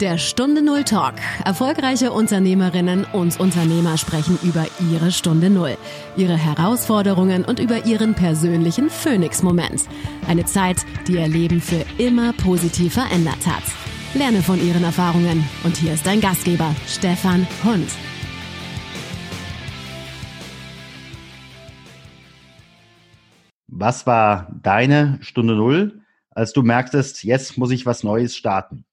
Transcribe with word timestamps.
Der 0.00 0.18
Stunde 0.18 0.60
Null 0.60 0.84
Talk. 0.84 1.14
Erfolgreiche 1.46 2.12
Unternehmerinnen 2.12 3.06
und 3.14 3.40
Unternehmer 3.40 3.96
sprechen 3.96 4.38
über 4.42 4.66
ihre 4.92 5.10
Stunde 5.10 5.48
Null, 5.48 5.78
ihre 6.18 6.36
Herausforderungen 6.36 7.46
und 7.46 7.60
über 7.60 7.86
ihren 7.86 8.12
persönlichen 8.12 8.90
Phoenix-Moment. 8.90 9.88
Eine 10.28 10.44
Zeit, 10.44 10.84
die 11.08 11.14
ihr 11.14 11.26
Leben 11.28 11.62
für 11.62 11.82
immer 11.96 12.34
positiv 12.34 12.92
verändert 12.92 13.46
hat. 13.46 13.62
Lerne 14.12 14.42
von 14.42 14.62
ihren 14.62 14.84
Erfahrungen. 14.84 15.48
Und 15.64 15.78
hier 15.78 15.94
ist 15.94 16.06
dein 16.06 16.20
Gastgeber, 16.20 16.76
Stefan 16.86 17.46
Hund. 17.64 17.88
Was 23.68 24.06
war 24.06 24.52
deine 24.62 25.16
Stunde 25.22 25.54
Null, 25.54 26.02
als 26.32 26.52
du 26.52 26.62
merktest, 26.62 27.24
jetzt 27.24 27.56
muss 27.56 27.70
ich 27.70 27.86
was 27.86 28.04
Neues 28.04 28.36
starten? 28.36 28.84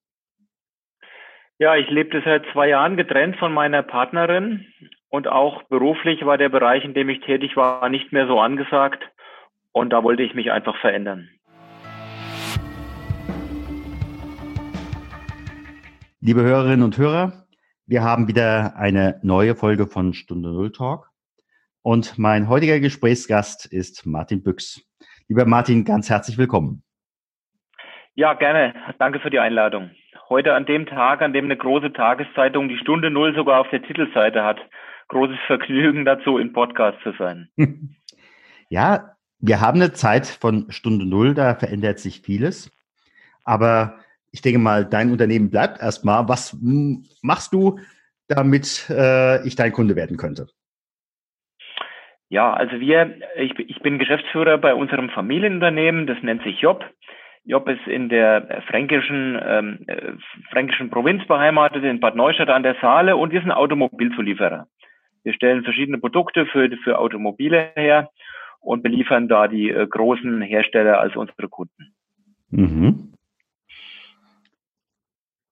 Ja, 1.60 1.76
ich 1.76 1.88
lebte 1.88 2.20
seit 2.24 2.44
zwei 2.52 2.70
Jahren 2.70 2.96
getrennt 2.96 3.36
von 3.36 3.52
meiner 3.52 3.84
Partnerin 3.84 4.66
und 5.08 5.28
auch 5.28 5.62
beruflich 5.62 6.26
war 6.26 6.36
der 6.36 6.48
Bereich, 6.48 6.84
in 6.84 6.94
dem 6.94 7.08
ich 7.08 7.20
tätig 7.20 7.56
war, 7.56 7.88
nicht 7.88 8.10
mehr 8.10 8.26
so 8.26 8.40
angesagt 8.40 9.04
und 9.70 9.90
da 9.90 10.02
wollte 10.02 10.24
ich 10.24 10.34
mich 10.34 10.50
einfach 10.50 10.76
verändern. 10.80 11.28
Liebe 16.20 16.42
Hörerinnen 16.42 16.82
und 16.82 16.98
Hörer, 16.98 17.46
wir 17.86 18.02
haben 18.02 18.26
wieder 18.26 18.74
eine 18.76 19.20
neue 19.22 19.54
Folge 19.54 19.86
von 19.86 20.12
Stunde 20.12 20.48
Null 20.48 20.72
Talk 20.72 21.08
und 21.82 22.18
mein 22.18 22.48
heutiger 22.48 22.80
Gesprächsgast 22.80 23.72
ist 23.72 24.04
Martin 24.04 24.42
Büchs. 24.42 24.84
Lieber 25.28 25.46
Martin, 25.46 25.84
ganz 25.84 26.10
herzlich 26.10 26.36
willkommen. 26.36 26.82
Ja, 28.16 28.34
gerne. 28.34 28.74
Danke 28.98 29.20
für 29.20 29.30
die 29.30 29.38
Einladung 29.38 29.92
heute 30.28 30.54
an 30.54 30.66
dem 30.66 30.86
Tag, 30.86 31.22
an 31.22 31.32
dem 31.32 31.46
eine 31.46 31.56
große 31.56 31.92
Tageszeitung 31.92 32.68
die 32.68 32.78
Stunde 32.78 33.10
Null 33.10 33.34
sogar 33.34 33.60
auf 33.60 33.70
der 33.70 33.82
Titelseite 33.82 34.44
hat. 34.44 34.58
Großes 35.08 35.36
Vergnügen 35.46 36.04
dazu, 36.04 36.38
in 36.38 36.52
Podcast 36.52 36.98
zu 37.02 37.12
sein. 37.18 37.48
Ja, 38.70 39.14
wir 39.38 39.60
haben 39.60 39.80
eine 39.80 39.92
Zeit 39.92 40.26
von 40.26 40.70
Stunde 40.70 41.06
Null, 41.06 41.34
da 41.34 41.54
verändert 41.54 41.98
sich 41.98 42.22
vieles. 42.22 42.72
Aber 43.44 43.98
ich 44.32 44.40
denke 44.42 44.58
mal, 44.58 44.84
dein 44.84 45.12
Unternehmen 45.12 45.50
bleibt 45.50 45.80
erstmal. 45.80 46.26
Was 46.28 46.56
machst 47.22 47.52
du, 47.52 47.78
damit 48.26 48.88
äh, 48.90 49.46
ich 49.46 49.54
dein 49.54 49.72
Kunde 49.72 49.94
werden 49.96 50.16
könnte? 50.16 50.48
Ja, 52.30 52.52
also 52.52 52.80
wir, 52.80 53.16
ich, 53.36 53.56
ich 53.58 53.80
bin 53.80 53.98
Geschäftsführer 53.98 54.58
bei 54.58 54.74
unserem 54.74 55.10
Familienunternehmen, 55.10 56.06
das 56.06 56.16
nennt 56.22 56.42
sich 56.42 56.60
Job. 56.60 56.84
Job 57.44 57.68
ist 57.68 57.86
in 57.86 58.08
der 58.08 58.62
fränkischen, 58.68 59.38
ähm, 59.44 59.78
äh, 59.86 60.12
fränkischen 60.50 60.90
Provinz 60.90 61.26
beheimatet, 61.26 61.84
in 61.84 62.00
Bad 62.00 62.16
Neustadt 62.16 62.48
an 62.48 62.62
der 62.62 62.76
Saale 62.80 63.16
und 63.16 63.32
wir 63.32 63.40
sind 63.40 63.52
Automobilzulieferer. 63.52 64.66
Wir 65.24 65.34
stellen 65.34 65.62
verschiedene 65.62 65.98
Produkte 65.98 66.46
für, 66.46 66.70
für 66.82 66.98
Automobile 66.98 67.72
her 67.76 68.10
und 68.60 68.82
beliefern 68.82 69.28
da 69.28 69.46
die 69.46 69.70
äh, 69.70 69.86
großen 69.86 70.40
Hersteller 70.40 71.00
als 71.00 71.16
unsere 71.16 71.48
Kunden. 71.48 71.94
Mhm. 72.50 73.12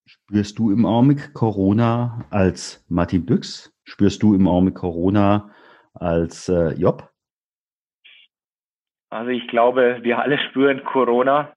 Spürst 0.07 0.59
du 0.59 0.71
im 0.71 0.87
Augenblick 0.87 1.35
Corona 1.35 2.25
als 2.31 2.87
Martin 2.89 3.27
Büchs? 3.27 3.71
Spürst 3.85 4.23
du 4.23 4.35
im 4.35 4.49
Augenblick 4.49 4.77
Corona 4.77 5.51
als 5.93 6.49
äh, 6.49 6.73
Job? 6.75 7.11
Also 9.11 9.31
ich 9.31 9.47
glaube, 9.49 9.99
wir 10.03 10.21
alle 10.21 10.39
spüren 10.39 10.83
Corona. 10.85 11.53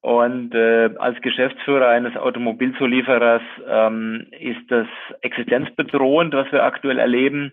Und 0.00 0.54
äh, 0.54 0.90
als 0.98 1.20
Geschäftsführer 1.20 1.88
eines 1.88 2.16
Automobilzulieferers 2.16 3.42
ähm, 3.66 4.26
ist 4.38 4.70
das 4.70 4.86
existenzbedrohend, 5.20 6.34
was 6.34 6.50
wir 6.52 6.64
aktuell 6.64 6.98
erleben. 6.98 7.52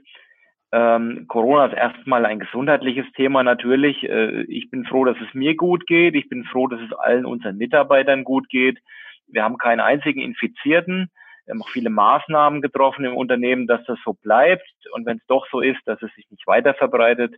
Ähm, 0.71 1.25
Corona 1.27 1.67
ist 1.67 1.77
erstmal 1.77 2.25
ein 2.25 2.39
gesundheitliches 2.39 3.05
Thema 3.15 3.43
natürlich. 3.43 4.03
Äh, 4.03 4.43
ich 4.43 4.69
bin 4.69 4.85
froh, 4.85 5.05
dass 5.05 5.17
es 5.17 5.33
mir 5.33 5.55
gut 5.55 5.85
geht. 5.87 6.15
Ich 6.15 6.29
bin 6.29 6.43
froh, 6.45 6.67
dass 6.67 6.81
es 6.81 6.93
allen 6.93 7.25
unseren 7.25 7.57
Mitarbeitern 7.57 8.23
gut 8.23 8.49
geht. 8.49 8.79
Wir 9.27 9.43
haben 9.43 9.57
keinen 9.57 9.79
einzigen 9.79 10.21
Infizierten. 10.21 11.09
Wir 11.45 11.53
haben 11.53 11.61
auch 11.61 11.69
viele 11.69 11.89
Maßnahmen 11.89 12.61
getroffen 12.61 13.05
im 13.05 13.15
Unternehmen, 13.15 13.67
dass 13.67 13.83
das 13.85 13.99
so 14.03 14.13
bleibt. 14.13 14.67
Und 14.93 15.05
wenn 15.05 15.17
es 15.17 15.25
doch 15.27 15.45
so 15.51 15.59
ist, 15.59 15.81
dass 15.85 16.01
es 16.01 16.13
sich 16.15 16.29
nicht 16.31 16.47
weiter 16.47 16.73
verbreitet, 16.73 17.35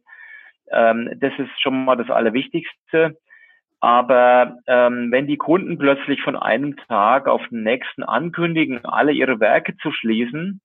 ähm, 0.71 1.11
das 1.17 1.33
ist 1.37 1.61
schon 1.61 1.85
mal 1.85 1.95
das 1.95 2.09
Allerwichtigste. 2.09 3.17
Aber 3.85 4.57
ähm, 4.65 5.11
wenn 5.11 5.27
die 5.27 5.37
Kunden 5.37 5.77
plötzlich 5.77 6.19
von 6.23 6.35
einem 6.35 6.75
Tag 6.87 7.27
auf 7.27 7.47
den 7.49 7.61
nächsten 7.61 8.01
ankündigen, 8.01 8.83
alle 8.83 9.11
ihre 9.11 9.39
Werke 9.39 9.77
zu 9.77 9.91
schließen, 9.91 10.59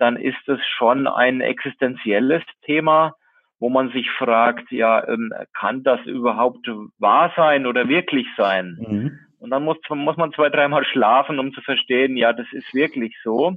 dann 0.00 0.16
ist 0.16 0.48
es 0.48 0.58
schon 0.76 1.06
ein 1.06 1.40
existenzielles 1.40 2.42
Thema, 2.62 3.14
wo 3.60 3.68
man 3.68 3.92
sich 3.92 4.10
fragt, 4.10 4.72
ja, 4.72 5.06
ähm, 5.06 5.32
kann 5.52 5.84
das 5.84 6.04
überhaupt 6.04 6.68
wahr 6.98 7.32
sein 7.36 7.64
oder 7.64 7.88
wirklich 7.88 8.26
sein? 8.36 8.76
Mhm. 8.80 9.18
Und 9.38 9.50
dann 9.50 9.62
muss, 9.62 9.76
muss 9.90 10.16
man 10.16 10.32
zwei, 10.32 10.48
dreimal 10.50 10.84
schlafen, 10.84 11.38
um 11.38 11.52
zu 11.52 11.60
verstehen, 11.60 12.16
ja, 12.16 12.32
das 12.32 12.48
ist 12.50 12.74
wirklich 12.74 13.16
so. 13.22 13.54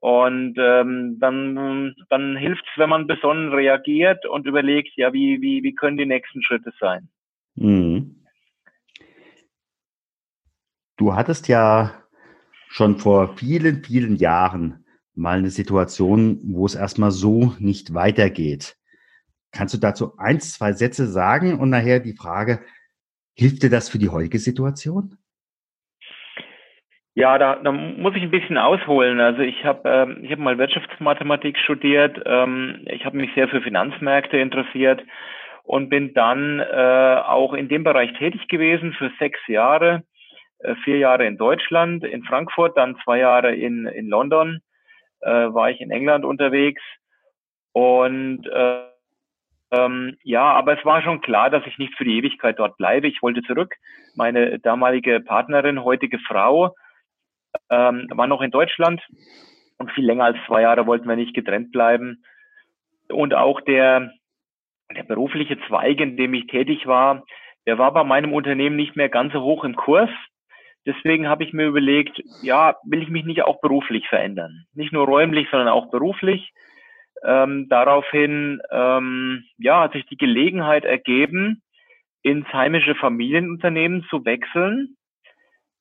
Und 0.00 0.54
ähm, 0.56 1.16
dann, 1.18 1.96
dann 2.08 2.36
hilft 2.36 2.62
es, 2.62 2.78
wenn 2.78 2.90
man 2.90 3.08
besonnen 3.08 3.52
reagiert 3.52 4.24
und 4.24 4.46
überlegt, 4.46 4.92
ja, 4.94 5.12
wie, 5.12 5.42
wie, 5.42 5.64
wie 5.64 5.74
können 5.74 5.96
die 5.96 6.06
nächsten 6.06 6.44
Schritte 6.44 6.72
sein? 6.78 7.08
Mhm. 7.56 8.19
Du 11.00 11.14
hattest 11.14 11.48
ja 11.48 11.92
schon 12.68 12.98
vor 12.98 13.34
vielen, 13.38 13.82
vielen 13.82 14.16
Jahren 14.16 14.84
mal 15.14 15.38
eine 15.38 15.48
Situation, 15.48 16.38
wo 16.44 16.66
es 16.66 16.74
erstmal 16.74 17.10
so 17.10 17.54
nicht 17.58 17.94
weitergeht. 17.94 18.76
Kannst 19.50 19.72
du 19.72 19.78
dazu 19.78 20.18
eins, 20.18 20.52
zwei 20.52 20.72
Sätze 20.72 21.06
sagen 21.06 21.58
und 21.58 21.70
nachher 21.70 22.00
die 22.00 22.12
Frage, 22.12 22.60
hilft 23.34 23.62
dir 23.62 23.70
das 23.70 23.88
für 23.88 23.96
die 23.96 24.10
heutige 24.10 24.38
Situation? 24.38 25.16
Ja, 27.14 27.38
da, 27.38 27.56
da 27.56 27.72
muss 27.72 28.14
ich 28.14 28.22
ein 28.22 28.30
bisschen 28.30 28.58
ausholen. 28.58 29.20
Also 29.20 29.40
ich 29.40 29.64
habe 29.64 29.88
ähm, 29.88 30.18
ich 30.22 30.30
hab 30.30 30.38
mal 30.38 30.58
Wirtschaftsmathematik 30.58 31.56
studiert, 31.56 32.20
ähm, 32.26 32.84
ich 32.84 33.06
habe 33.06 33.16
mich 33.16 33.30
sehr 33.34 33.48
für 33.48 33.62
Finanzmärkte 33.62 34.36
interessiert 34.36 35.02
und 35.62 35.88
bin 35.88 36.12
dann 36.12 36.60
äh, 36.60 37.22
auch 37.24 37.54
in 37.54 37.70
dem 37.70 37.84
Bereich 37.84 38.12
tätig 38.18 38.48
gewesen 38.48 38.92
für 38.92 39.10
sechs 39.18 39.40
Jahre 39.46 40.04
vier 40.84 40.98
Jahre 40.98 41.26
in 41.26 41.36
Deutschland, 41.36 42.04
in 42.04 42.24
Frankfurt, 42.24 42.76
dann 42.76 42.96
zwei 43.04 43.18
Jahre 43.18 43.54
in, 43.54 43.86
in 43.86 44.08
London, 44.08 44.60
äh, 45.20 45.30
war 45.30 45.70
ich 45.70 45.80
in 45.80 45.90
England 45.90 46.24
unterwegs. 46.24 46.82
Und 47.72 48.46
äh, 48.46 48.90
ähm, 49.72 50.16
ja, 50.24 50.52
aber 50.52 50.78
es 50.78 50.84
war 50.84 51.02
schon 51.02 51.20
klar, 51.20 51.48
dass 51.48 51.66
ich 51.66 51.78
nicht 51.78 51.94
für 51.96 52.04
die 52.04 52.18
Ewigkeit 52.18 52.58
dort 52.58 52.76
bleibe. 52.76 53.06
Ich 53.06 53.22
wollte 53.22 53.42
zurück. 53.42 53.74
Meine 54.16 54.58
damalige 54.58 55.20
Partnerin, 55.20 55.84
heutige 55.84 56.18
Frau, 56.18 56.74
ähm, 57.70 58.08
war 58.10 58.26
noch 58.26 58.42
in 58.42 58.50
Deutschland 58.50 59.00
und 59.78 59.90
viel 59.92 60.04
länger 60.04 60.24
als 60.24 60.38
zwei 60.46 60.62
Jahre 60.62 60.86
wollten 60.86 61.08
wir 61.08 61.16
nicht 61.16 61.34
getrennt 61.34 61.72
bleiben. 61.72 62.22
Und 63.08 63.34
auch 63.34 63.60
der, 63.60 64.12
der 64.94 65.04
berufliche 65.04 65.58
Zweig, 65.68 66.00
in 66.00 66.16
dem 66.16 66.34
ich 66.34 66.46
tätig 66.48 66.86
war, 66.86 67.24
der 67.66 67.78
war 67.78 67.92
bei 67.92 68.04
meinem 68.04 68.32
Unternehmen 68.32 68.76
nicht 68.76 68.96
mehr 68.96 69.08
ganz 69.08 69.32
so 69.32 69.40
hoch 69.42 69.64
im 69.64 69.76
Kurs. 69.76 70.10
Deswegen 70.86 71.28
habe 71.28 71.44
ich 71.44 71.52
mir 71.52 71.66
überlegt, 71.66 72.22
ja, 72.42 72.76
will 72.84 73.02
ich 73.02 73.10
mich 73.10 73.24
nicht 73.24 73.42
auch 73.42 73.60
beruflich 73.60 74.08
verändern? 74.08 74.64
Nicht 74.74 74.92
nur 74.92 75.06
räumlich, 75.06 75.48
sondern 75.50 75.68
auch 75.68 75.90
beruflich. 75.90 76.52
Ähm, 77.22 77.68
daraufhin 77.68 78.60
ähm, 78.70 79.44
ja, 79.58 79.82
hat 79.82 79.92
sich 79.92 80.06
die 80.06 80.16
Gelegenheit 80.16 80.84
ergeben, 80.84 81.62
ins 82.22 82.46
heimische 82.52 82.94
Familienunternehmen 82.94 84.06
zu 84.08 84.24
wechseln. 84.24 84.96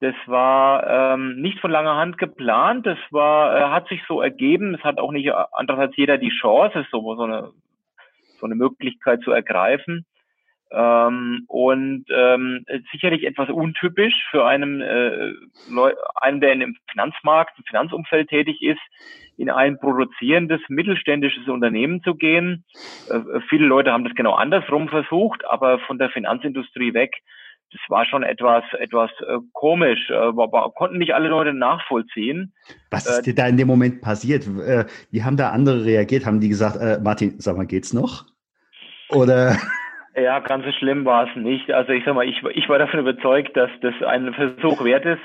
Das 0.02 0.16
war 0.28 1.14
ähm, 1.14 1.42
nicht 1.42 1.60
von 1.60 1.72
langer 1.72 1.96
Hand 1.96 2.18
geplant. 2.18 2.86
Das 2.86 2.98
war, 3.12 3.58
äh, 3.58 3.70
hat 3.70 3.88
sich 3.88 4.02
so 4.08 4.22
ergeben. 4.22 4.76
Es 4.76 4.84
hat 4.84 4.98
auch 4.98 5.12
nicht 5.12 5.30
andererseits 5.52 5.96
jeder 5.98 6.18
die 6.18 6.32
Chance, 6.42 6.86
so, 6.92 7.16
so, 7.16 7.24
eine, 7.24 7.52
so 8.40 8.46
eine 8.46 8.56
Möglichkeit 8.56 9.22
zu 9.22 9.32
ergreifen. 9.32 10.06
Ähm, 10.72 11.46
und 11.48 12.06
ähm, 12.10 12.66
sicherlich 12.92 13.26
etwas 13.26 13.50
untypisch 13.50 14.14
für 14.30 14.46
einen, 14.46 14.82
äh, 14.82 15.34
Leu 15.70 15.94
einen, 16.16 16.42
der 16.42 16.54
in 16.54 16.60
dem 16.60 16.78
Finanzmarkt, 16.92 17.58
im 17.58 17.64
Finanzumfeld 17.66 18.30
tätig 18.30 18.62
ist, 18.62 18.82
in 19.38 19.50
ein 19.50 19.80
produzierendes 19.80 20.62
mittelständisches 20.68 21.48
Unternehmen 21.48 22.04
zu 22.04 22.14
gehen. 22.14 22.66
Äh, 23.10 23.40
viele 23.50 23.66
Leute 23.66 23.92
haben 23.92 24.04
das 24.04 24.14
genau 24.14 24.34
andersrum 24.34 24.90
versucht, 24.90 25.44
aber 25.46 25.80
von 25.80 25.98
der 25.98 26.10
Finanzindustrie 26.10 26.94
weg. 26.94 27.16
Das 27.72 27.82
war 27.88 28.06
schon 28.06 28.24
etwas, 28.24 28.64
etwas 28.80 29.12
äh, 29.22 29.38
komisch. 29.54 30.10
Äh, 30.10 30.32
konnten 30.76 30.98
nicht 30.98 31.14
alle 31.14 31.30
Leute 31.30 31.54
nachvollziehen. 31.54 32.54
Was 32.92 33.08
ist 33.08 33.26
dir 33.26 33.36
da 33.36 33.48
in 33.48 33.58
dem 33.58 33.68
Moment 33.68 34.02
passiert? 34.02 34.46
Äh, 34.46 34.86
wie 35.12 35.24
haben 35.24 35.38
da 35.38 35.50
andere 35.52 35.86
reagiert? 35.86 36.26
Haben 36.26 36.42
die 36.42 36.50
gesagt, 36.50 36.78
äh, 36.78 37.00
Martin, 37.02 37.40
sag 37.40 37.58
mal, 37.58 37.66
geht's 37.66 37.94
noch? 37.94 38.26
Oder? 39.10 39.58
Ja, 40.22 40.40
ganz 40.40 40.66
so 40.66 40.72
schlimm 40.72 41.06
war 41.06 41.30
es 41.30 41.36
nicht. 41.36 41.72
Also 41.72 41.92
ich 41.94 42.04
sag 42.04 42.16
mal, 42.16 42.28
ich, 42.28 42.44
ich 42.44 42.68
war 42.68 42.80
davon 42.80 43.00
überzeugt, 43.00 43.56
dass 43.56 43.70
das 43.82 43.94
ein 44.06 44.34
Versuch 44.34 44.84
wert 44.84 45.06
ist. 45.06 45.22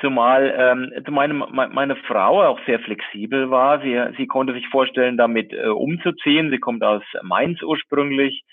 Zumal 0.00 0.54
ähm, 0.58 0.92
meine, 1.10 1.32
meine 1.32 1.96
Frau 1.96 2.42
auch 2.42 2.60
sehr 2.66 2.78
flexibel 2.80 3.50
war. 3.50 3.80
Sie, 3.80 3.98
sie 4.18 4.26
konnte 4.26 4.52
sich 4.52 4.68
vorstellen, 4.68 5.16
damit 5.16 5.52
äh, 5.54 5.68
umzuziehen. 5.68 6.50
Sie 6.50 6.58
kommt 6.58 6.84
aus 6.84 7.02
Mainz 7.22 7.62
ursprünglich, 7.62 8.44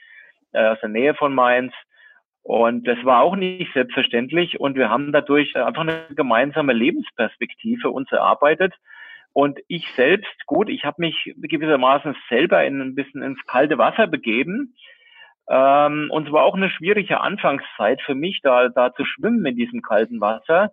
äh, 0.53 0.65
aus 0.67 0.79
der 0.79 0.89
Nähe 0.89 1.15
von 1.15 1.35
Mainz. 1.35 1.73
Und 2.43 2.87
das 2.87 2.97
war 3.03 3.21
auch 3.21 3.35
nicht 3.35 3.73
selbstverständlich. 3.73 4.59
Und 4.59 4.75
wir 4.75 4.89
haben 4.89 5.11
dadurch 5.11 5.55
einfach 5.55 5.81
eine 5.81 6.05
gemeinsame 6.15 6.71
Lebensperspektive 6.71 7.89
uns 7.89 8.09
erarbeitet. 8.11 8.73
Und 9.33 9.59
ich 9.67 9.87
selbst, 9.95 10.45
gut, 10.45 10.69
ich 10.69 10.85
habe 10.85 11.01
mich 11.01 11.33
gewissermaßen 11.35 12.15
selber 12.29 12.63
in 12.63 12.79
ein 12.79 12.95
bisschen 12.95 13.21
ins 13.21 13.43
kalte 13.47 13.77
Wasser 13.77 14.07
begeben. 14.07 14.75
Ähm, 15.49 16.09
und 16.11 16.27
es 16.27 16.33
war 16.33 16.43
auch 16.43 16.55
eine 16.55 16.69
schwierige 16.69 17.19
Anfangszeit 17.21 18.01
für 18.01 18.15
mich, 18.15 18.39
da, 18.41 18.69
da 18.69 18.93
zu 18.93 19.03
schwimmen 19.05 19.45
in 19.45 19.55
diesem 19.55 19.81
kalten 19.81 20.21
Wasser. 20.21 20.71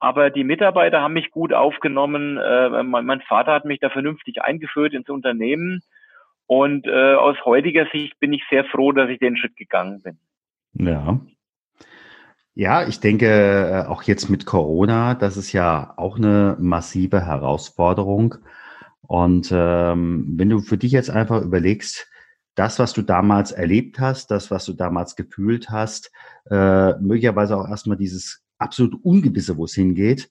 Aber 0.00 0.30
die 0.30 0.44
Mitarbeiter 0.44 1.02
haben 1.02 1.14
mich 1.14 1.30
gut 1.30 1.52
aufgenommen. 1.52 2.38
Äh, 2.38 2.82
mein, 2.84 3.04
mein, 3.04 3.20
Vater 3.22 3.52
hat 3.52 3.64
mich 3.64 3.80
da 3.80 3.90
vernünftig 3.90 4.42
eingeführt 4.42 4.94
ins 4.94 5.08
Unternehmen. 5.08 5.82
Und 6.46 6.86
äh, 6.86 7.14
aus 7.14 7.36
heutiger 7.44 7.86
Sicht 7.92 8.18
bin 8.20 8.32
ich 8.32 8.42
sehr 8.48 8.64
froh, 8.64 8.92
dass 8.92 9.10
ich 9.10 9.18
den 9.18 9.36
Schritt 9.36 9.56
gegangen 9.56 10.00
bin. 10.02 10.18
Ja. 10.72 11.20
Ja, 12.54 12.88
ich 12.88 13.00
denke, 13.00 13.26
äh, 13.26 13.88
auch 13.88 14.02
jetzt 14.02 14.28
mit 14.30 14.46
Corona, 14.46 15.14
das 15.14 15.36
ist 15.36 15.52
ja 15.52 15.94
auch 15.96 16.16
eine 16.16 16.56
massive 16.58 17.24
Herausforderung. 17.24 18.36
Und 19.02 19.50
ähm, 19.52 20.34
wenn 20.36 20.48
du 20.48 20.60
für 20.60 20.78
dich 20.78 20.92
jetzt 20.92 21.10
einfach 21.10 21.42
überlegst, 21.42 22.08
das, 22.58 22.78
was 22.78 22.92
du 22.92 23.02
damals 23.02 23.52
erlebt 23.52 24.00
hast, 24.00 24.30
das, 24.30 24.50
was 24.50 24.64
du 24.64 24.72
damals 24.72 25.14
gefühlt 25.14 25.70
hast, 25.70 26.12
äh, 26.50 26.92
möglicherweise 27.00 27.56
auch 27.56 27.68
erstmal 27.68 27.96
dieses 27.96 28.44
absolut 28.58 28.94
Ungewisse, 29.04 29.56
wo 29.56 29.64
es 29.64 29.74
hingeht. 29.74 30.28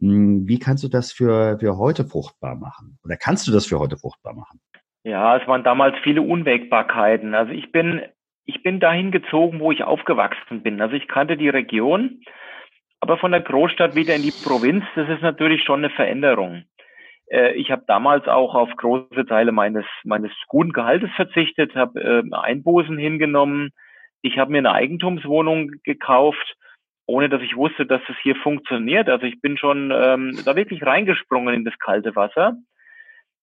Hm, 0.00 0.48
wie 0.48 0.58
kannst 0.58 0.82
du 0.82 0.88
das 0.88 1.12
für, 1.12 1.58
für 1.60 1.78
heute 1.78 2.04
fruchtbar 2.04 2.56
machen? 2.56 2.98
Oder 3.04 3.16
kannst 3.16 3.46
du 3.46 3.52
das 3.52 3.66
für 3.66 3.78
heute 3.78 3.96
fruchtbar 3.96 4.34
machen? 4.34 4.60
Ja, 5.04 5.36
es 5.36 5.46
waren 5.46 5.62
damals 5.62 5.96
viele 6.02 6.22
Unwägbarkeiten. 6.22 7.34
Also 7.34 7.52
ich 7.52 7.70
bin, 7.70 8.02
ich 8.44 8.62
bin 8.62 8.80
dahin 8.80 9.12
gezogen, 9.12 9.60
wo 9.60 9.70
ich 9.70 9.84
aufgewachsen 9.84 10.62
bin. 10.62 10.80
Also 10.80 10.96
ich 10.96 11.06
kannte 11.06 11.36
die 11.36 11.48
Region, 11.48 12.22
aber 13.00 13.18
von 13.18 13.30
der 13.30 13.40
Großstadt 13.40 13.94
wieder 13.94 14.16
in 14.16 14.22
die 14.22 14.32
Provinz, 14.32 14.84
das 14.96 15.08
ist 15.08 15.22
natürlich 15.22 15.62
schon 15.62 15.84
eine 15.84 15.90
Veränderung. 15.90 16.64
Äh, 17.30 17.52
ich 17.54 17.70
habe 17.70 17.84
damals 17.86 18.26
auch 18.28 18.54
auf 18.54 18.70
große 18.76 19.26
Teile 19.26 19.52
meines, 19.52 19.84
meines 20.04 20.32
guten 20.46 20.72
Gehaltes 20.72 21.10
verzichtet, 21.16 21.74
habe 21.74 22.00
äh, 22.00 22.22
Einbußen 22.34 22.98
hingenommen. 22.98 23.70
Ich 24.22 24.38
habe 24.38 24.52
mir 24.52 24.58
eine 24.58 24.72
Eigentumswohnung 24.72 25.72
gekauft 25.84 26.56
ohne 27.08 27.30
dass 27.30 27.40
ich 27.40 27.56
wusste, 27.56 27.86
dass 27.86 28.02
es 28.08 28.16
hier 28.22 28.36
funktioniert. 28.36 29.08
Also 29.08 29.24
ich 29.24 29.40
bin 29.40 29.56
schon 29.56 29.90
ähm, 29.90 30.38
da 30.44 30.54
wirklich 30.56 30.84
reingesprungen 30.84 31.54
in 31.54 31.64
das 31.64 31.78
kalte 31.78 32.14
Wasser. 32.14 32.58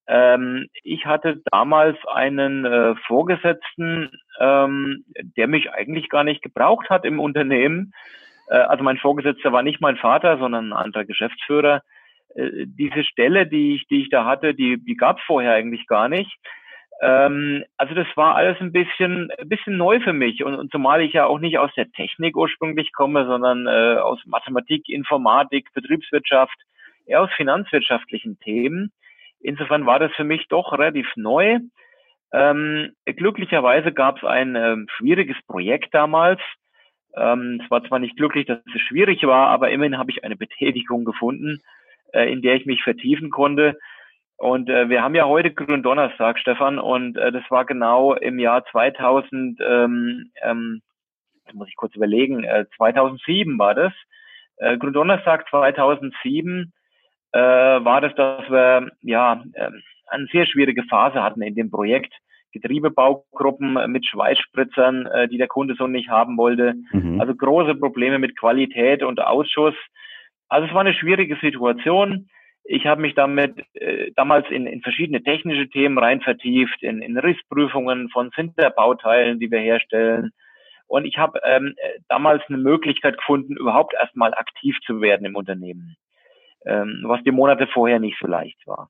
Ähm, 0.07 0.67
ich 0.83 1.07
hatte 1.07 1.41
damals 1.51 1.97
einen 2.05 2.63
äh, 2.63 2.95
Vorgesetzten, 3.07 4.11
ähm, 4.39 5.03
der 5.35 5.47
mich 5.47 5.71
eigentlich 5.71 6.09
gar 6.09 6.23
nicht 6.23 6.43
gebraucht 6.43 6.91
hat 6.91 7.05
im 7.05 7.19
Unternehmen. 7.19 7.91
Äh, 8.49 8.57
also 8.57 8.83
mein 8.83 8.99
Vorgesetzter 8.99 9.51
war 9.51 9.63
nicht 9.63 9.81
mein 9.81 9.97
Vater, 9.97 10.37
sondern 10.37 10.71
ein 10.71 10.77
anderer 10.77 11.05
Geschäftsführer. 11.05 11.81
Äh, 12.35 12.65
diese 12.67 13.03
Stelle, 13.03 13.47
die 13.47 13.75
ich, 13.75 13.87
die 13.87 14.03
ich 14.03 14.09
da 14.09 14.25
hatte, 14.25 14.53
die, 14.53 14.77
die 14.77 14.95
gab 14.95 15.17
es 15.17 15.23
vorher 15.25 15.53
eigentlich 15.53 15.87
gar 15.87 16.09
nicht. 16.09 16.37
Ähm, 17.01 17.65
also 17.77 17.93
das 17.93 18.07
war 18.15 18.35
alles 18.35 18.59
ein 18.61 18.71
bisschen, 18.71 19.31
ein 19.37 19.49
bisschen 19.49 19.77
neu 19.77 19.99
für 19.99 20.13
mich 20.13 20.43
und, 20.43 20.55
und 20.55 20.71
zumal 20.71 21.01
ich 21.01 21.13
ja 21.13 21.25
auch 21.25 21.39
nicht 21.39 21.57
aus 21.57 21.71
der 21.75 21.91
Technik 21.91 22.37
ursprünglich 22.37 22.93
komme, 22.93 23.25
sondern 23.25 23.67
äh, 23.67 23.99
aus 23.99 24.19
Mathematik, 24.25 24.87
Informatik, 24.87 25.73
Betriebswirtschaft, 25.73 26.57
eher 27.05 27.21
aus 27.21 27.29
finanzwirtschaftlichen 27.35 28.39
Themen. 28.39 28.91
Insofern 29.41 29.85
war 29.85 29.99
das 29.99 30.11
für 30.13 30.23
mich 30.23 30.47
doch 30.47 30.71
relativ 30.71 31.07
neu. 31.15 31.59
Ähm, 32.31 32.93
glücklicherweise 33.05 33.91
gab 33.91 34.17
es 34.17 34.23
ein 34.23 34.55
äh, 34.55 34.77
schwieriges 34.97 35.37
Projekt 35.47 35.93
damals. 35.93 36.41
Ähm, 37.15 37.61
es 37.63 37.69
war 37.69 37.83
zwar 37.83 37.99
nicht 37.99 38.17
glücklich, 38.17 38.45
dass 38.45 38.59
es 38.73 38.81
schwierig 38.81 39.23
war, 39.23 39.49
aber 39.49 39.69
immerhin 39.69 39.97
habe 39.97 40.11
ich 40.11 40.23
eine 40.23 40.35
Betätigung 40.35 41.05
gefunden, 41.05 41.61
äh, 42.15 42.31
in 42.31 42.41
der 42.41 42.55
ich 42.55 42.65
mich 42.65 42.81
vertiefen 42.83 43.29
konnte. 43.29 43.77
Und 44.37 44.69
äh, 44.69 44.89
wir 44.89 45.01
haben 45.01 45.15
ja 45.15 45.25
heute 45.25 45.53
Gründonnerstag, 45.53 46.39
Stefan, 46.39 46.79
und 46.79 47.17
äh, 47.17 47.31
das 47.31 47.43
war 47.49 47.65
genau 47.65 48.13
im 48.13 48.39
Jahr 48.39 48.65
2000, 48.65 49.59
ähm, 49.61 50.31
ähm, 50.41 50.81
muss 51.53 51.69
ich 51.69 51.75
kurz 51.75 51.95
überlegen, 51.95 52.43
äh, 52.43 52.65
2007 52.75 53.57
war 53.59 53.75
das. 53.75 53.93
Äh, 54.57 54.77
Gründonnerstag 54.77 55.47
2007 55.49 56.73
äh, 57.31 57.39
war 57.39 58.01
das, 58.01 58.15
dass 58.15 58.49
wir 58.49 58.91
ja 59.01 59.43
äh, 59.53 59.71
eine 60.07 60.27
sehr 60.31 60.45
schwierige 60.45 60.83
Phase 60.83 61.21
hatten 61.21 61.41
in 61.41 61.55
dem 61.55 61.71
Projekt. 61.71 62.13
Getriebebaugruppen 62.51 63.91
mit 63.91 64.05
Schweißspritzern, 64.05 65.07
äh, 65.07 65.27
die 65.27 65.37
der 65.37 65.47
Kunde 65.47 65.75
so 65.77 65.87
nicht 65.87 66.09
haben 66.09 66.37
wollte. 66.37 66.75
Mhm. 66.91 67.19
Also 67.19 67.35
große 67.35 67.75
Probleme 67.75 68.17
mit 68.17 68.37
Qualität 68.37 69.03
und 69.03 69.21
Ausschuss. 69.21 69.75
Also 70.47 70.67
es 70.67 70.73
war 70.73 70.81
eine 70.81 70.93
schwierige 70.93 71.35
Situation. 71.37 72.29
Ich 72.63 72.87
habe 72.87 73.01
mich 73.01 73.13
damit 73.13 73.63
äh, 73.75 74.11
damals 74.15 74.49
in, 74.49 74.65
in 74.65 74.81
verschiedene 74.81 75.21
technische 75.21 75.69
Themen 75.69 75.97
rein 75.97 76.21
vertieft, 76.21 76.81
in, 76.81 77.01
in 77.01 77.17
Rissprüfungen 77.17 78.09
von 78.09 78.31
Sinterbauteilen, 78.35 79.39
die 79.39 79.51
wir 79.51 79.59
herstellen. 79.59 80.31
Und 80.87 81.05
ich 81.05 81.17
habe 81.17 81.39
ähm, 81.43 81.75
damals 82.09 82.43
eine 82.47 82.57
Möglichkeit 82.57 83.17
gefunden, 83.17 83.57
überhaupt 83.57 83.93
erstmal 83.93 84.33
aktiv 84.33 84.77
zu 84.85 85.01
werden 85.01 85.25
im 85.25 85.35
Unternehmen, 85.35 85.95
ähm, 86.65 87.03
was 87.05 87.23
die 87.23 87.31
Monate 87.31 87.67
vorher 87.67 87.99
nicht 87.99 88.17
so 88.19 88.27
leicht 88.27 88.65
war. 88.67 88.89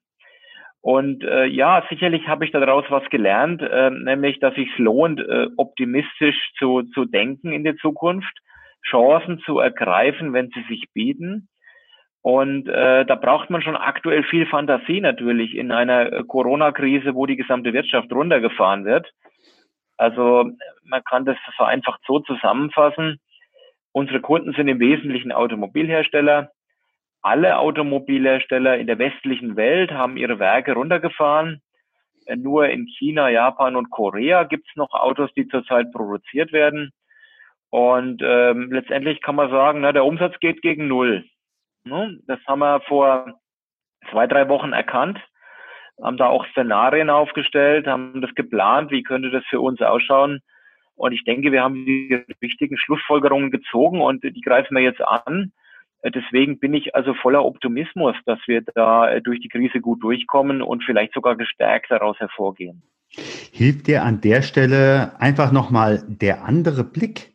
Und 0.81 1.24
äh, 1.24 1.46
ja, 1.46 1.84
sicherlich 1.90 2.28
habe 2.28 2.46
ich 2.46 2.52
daraus 2.52 2.86
was 2.90 3.10
gelernt, 3.10 3.62
äh, 3.62 3.90
nämlich, 3.90 4.40
dass 4.40 4.54
es 4.56 4.68
lohnt, 4.78 5.19
äh, 5.19 5.48
optimistisch 5.57 6.38
zu, 6.60 6.84
zu 6.94 7.06
denken 7.06 7.52
in 7.52 7.63
der 7.63 7.75
Zukunft, 7.78 8.38
Chancen 8.90 9.40
zu 9.40 9.60
ergreifen, 9.60 10.34
wenn 10.34 10.50
sie 10.50 10.64
sich 10.70 10.86
bieten 10.94 11.48
und 12.26 12.68
äh, 12.68 13.06
da 13.06 13.14
braucht 13.14 13.52
man 13.52 13.62
schon 13.62 13.76
aktuell 13.76 14.24
viel 14.24 14.48
Fantasie 14.48 15.00
natürlich 15.00 15.54
in 15.56 15.72
einer 15.72 16.12
äh, 16.12 16.24
Corona-Krise, 16.24 17.14
wo 17.14 17.28
die 17.28 17.36
gesamte 17.36 17.72
Wirtschaft 17.72 18.12
runtergefahren 18.12 18.84
wird. 18.84 19.12
Also 19.96 20.50
man 20.86 21.04
kann 21.04 21.26
das 21.26 21.38
vereinfacht 21.56 22.02
so 22.08 22.22
zusammenfassen. 22.22 23.20
Unsere 23.92 24.22
Kunden 24.22 24.54
sind 24.54 24.68
im 24.68 24.80
Wesentlichen 24.80 25.31
Automobilhersteller. 25.31 26.50
Alle 27.22 27.60
Automobilhersteller 27.60 28.76
in 28.80 28.88
der 28.88 28.98
westlichen 28.98 29.56
Welt 29.56 29.92
haben 29.92 30.18
ihre 30.18 30.40
Werke 30.40 30.74
runtergefahren. 30.74 31.62
Nur 32.36 32.69
in 32.69 32.88
China, 32.88 33.30
Japan 33.30 33.76
und 33.76 33.92
Korea 33.92 34.45
gibt 34.45 34.68
es 34.68 34.76
noch 34.76 34.95
Autos, 34.95 35.31
die 35.36 35.48
zurzeit 35.48 35.92
produziert 35.92 36.54
werden. 36.54 36.90
Und 37.76 38.22
ähm, 38.24 38.72
letztendlich 38.72 39.22
kann 39.22 39.36
man 39.36 39.52
sagen, 39.52 39.82
na, 39.82 39.92
der 39.92 40.06
Umsatz 40.06 40.40
geht 40.40 40.62
gegen 40.62 40.88
Null. 40.88 41.26
Ne? 41.84 42.18
Das 42.26 42.40
haben 42.48 42.60
wir 42.60 42.80
vor 42.88 43.38
zwei, 44.10 44.28
drei 44.28 44.48
Wochen 44.48 44.72
erkannt, 44.72 45.20
haben 46.02 46.16
da 46.16 46.28
auch 46.28 46.46
Szenarien 46.52 47.10
aufgestellt, 47.10 47.86
haben 47.86 48.22
das 48.22 48.34
geplant, 48.34 48.92
wie 48.92 49.04
könnte 49.04 49.30
das 49.30 49.44
für 49.50 49.60
uns 49.60 49.82
ausschauen. 49.82 50.40
Und 50.96 51.12
ich 51.12 51.26
denke, 51.26 51.52
wir 51.52 51.64
haben 51.64 51.86
die 51.86 52.24
wichtigen 52.40 52.78
Schlussfolgerungen 52.78 53.52
gezogen 53.52 54.00
und 54.00 54.24
die 54.24 54.40
greifen 54.40 54.76
wir 54.78 54.84
jetzt 54.84 55.02
an. 55.02 55.52
Deswegen 56.02 56.60
bin 56.60 56.74
ich 56.76 56.96
also 56.96 57.14
voller 57.14 57.44
Optimismus, 57.44 58.16
dass 58.26 58.40
wir 58.46 58.62
da 58.62 59.20
durch 59.20 59.42
die 59.42 59.50
Krise 59.50 59.82
gut 59.82 60.02
durchkommen 60.02 60.62
und 60.62 60.86
vielleicht 60.86 61.14
sogar 61.14 61.36
gestärkt 61.36 61.92
daraus 61.92 62.18
hervorgehen. 62.22 62.84
Hilft 63.52 63.88
dir 63.88 64.04
an 64.04 64.22
der 64.22 64.44
Stelle 64.44 65.20
einfach 65.20 65.52
nochmal 65.52 66.06
der 66.08 66.46
andere 66.46 66.86
Blick? 66.86 67.34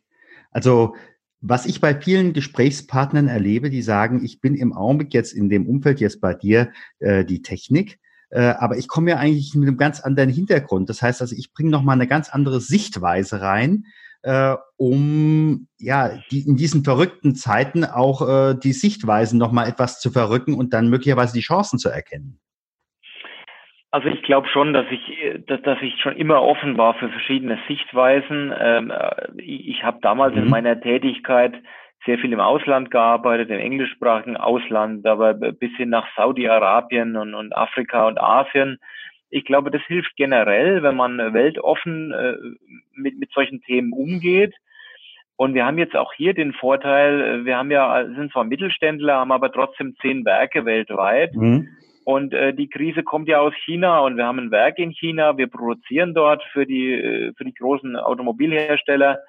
Also 0.51 0.95
was 1.41 1.65
ich 1.65 1.81
bei 1.81 1.99
vielen 1.99 2.33
Gesprächspartnern 2.35 3.29
erlebe, 3.29 3.71
die 3.71 3.83
sagen, 3.83 4.23
ich 4.23 4.41
bin 4.41 4.55
im 4.55 4.75
Augenblick 4.75 5.15
jetzt 5.15 5.33
in 5.33 5.49
dem 5.49 5.67
Umfeld 5.67 6.01
jetzt 6.01 6.21
bei 6.21 6.35
dir 6.35 6.71
äh, 6.99 7.25
die 7.25 7.41
Technik, 7.41 7.99
äh, 8.29 8.41
aber 8.41 8.77
ich 8.77 8.89
komme 8.89 9.11
ja 9.11 9.17
eigentlich 9.17 9.55
mit 9.55 9.67
einem 9.67 9.79
ganz 9.79 10.01
anderen 10.01 10.29
Hintergrund. 10.29 10.91
Das 10.91 11.01
heißt 11.01 11.23
also, 11.23 11.35
ich 11.35 11.53
bringe 11.55 11.71
noch 11.71 11.83
mal 11.83 11.95
eine 11.95 12.07
ganz 12.07 12.29
andere 12.29 12.61
Sichtweise 12.61 13.41
rein, 13.41 13.87
äh, 14.23 14.55
um 14.77 15.67
ja 15.79 16.19
die, 16.31 16.47
in 16.47 16.57
diesen 16.57 16.85
verrückten 16.85 17.35
Zeiten 17.35 17.85
auch 17.85 18.29
äh, 18.29 18.55
die 18.55 18.75
Sichtweisen 18.75 19.39
noch 19.39 19.53
mal 19.53 19.67
etwas 19.67 19.99
zu 20.01 20.11
verrücken 20.11 20.55
und 20.55 20.75
dann 20.75 20.91
möglicherweise 20.91 21.33
die 21.33 21.41
Chancen 21.41 21.79
zu 21.79 21.89
erkennen. 21.89 22.39
Also 23.93 24.09
ich 24.09 24.23
glaube 24.23 24.47
schon, 24.49 24.73
dass 24.73 24.87
ich, 24.91 25.45
dass, 25.47 25.61
dass 25.63 25.83
ich 25.83 26.01
schon 26.01 26.17
immer 26.17 26.43
offen 26.43 26.79
war 26.79 26.95
für 26.95 27.09
verschiedene 27.09 27.59
Sichtweisen. 27.67 28.55
Ähm, 28.57 28.93
ich 29.37 29.69
ich 29.69 29.83
habe 29.83 29.99
damals 30.01 30.35
mhm. 30.35 30.43
in 30.43 30.49
meiner 30.49 30.81
Tätigkeit 30.81 31.55
sehr 32.07 32.19
viel 32.19 32.33
im 32.33 32.41
Ausland 32.41 32.91
gearbeitet, 32.91 33.51
im 33.51 33.59
englischsprachigen 33.59 34.37
Ausland, 34.37 35.07
aber 35.07 35.35
bis 35.35 35.71
hin 35.77 35.91
nach 35.91 36.07
Saudi-Arabien 36.17 37.17
und, 37.17 37.35
und 37.35 37.55
Afrika 37.55 38.07
und 38.07 38.19
Asien. 38.19 38.79
Ich 39.29 39.45
glaube, 39.45 39.71
das 39.71 39.83
hilft 39.83 40.17
generell, 40.17 40.83
wenn 40.83 40.97
man 40.97 41.19
weltoffen 41.35 42.13
äh, 42.13 42.37
mit, 42.95 43.19
mit 43.19 43.31
solchen 43.33 43.61
Themen 43.63 43.93
umgeht. 43.93 44.55
Und 45.37 45.55
wir 45.55 45.65
haben 45.65 45.79
jetzt 45.79 45.97
auch 45.97 46.13
hier 46.13 46.35
den 46.35 46.53
Vorteil, 46.53 47.21
äh, 47.21 47.45
wir 47.45 47.57
haben 47.57 47.71
ja, 47.71 48.05
sind 48.05 48.33
zwar 48.33 48.45
Mittelständler, 48.45 49.17
haben 49.17 49.33
aber 49.33 49.53
trotzdem 49.53 49.97
zehn 50.01 50.25
Werke 50.25 50.65
weltweit. 50.65 51.35
Mhm. 51.35 51.69
Und 52.11 52.35
äh, 52.35 52.53
die 52.53 52.69
Krise 52.69 53.05
kommt 53.05 53.29
ja 53.29 53.39
aus 53.39 53.55
China 53.65 54.01
und 54.01 54.17
wir 54.17 54.27
haben 54.27 54.41
ein 54.41 54.51
Werk 54.51 54.81
in 54.81 54.91
China. 54.91 55.37
Wir 55.37 55.47
produzieren 55.47 56.13
dort 56.13 56.43
für 56.53 56.67
die, 56.67 56.93
äh, 56.93 57.33
für 57.37 57.45
die 57.45 57.55
großen 57.55 57.95
Automobilhersteller. 57.95 59.21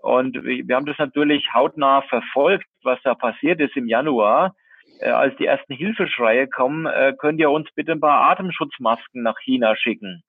Und 0.00 0.42
wir 0.42 0.74
haben 0.74 0.86
das 0.86 0.96
natürlich 0.96 1.52
hautnah 1.52 2.00
verfolgt, 2.08 2.64
was 2.82 2.98
da 3.04 3.14
passiert 3.14 3.60
ist 3.60 3.76
im 3.76 3.86
Januar. 3.86 4.54
Äh, 5.00 5.10
als 5.10 5.36
die 5.36 5.44
ersten 5.44 5.74
Hilfeschreie 5.74 6.48
kommen, 6.48 6.86
äh, 6.86 7.12
könnt 7.18 7.38
ihr 7.38 7.50
uns 7.50 7.68
bitte 7.74 7.92
ein 7.92 8.00
paar 8.00 8.30
Atemschutzmasken 8.30 9.22
nach 9.22 9.38
China 9.40 9.76
schicken. 9.76 10.22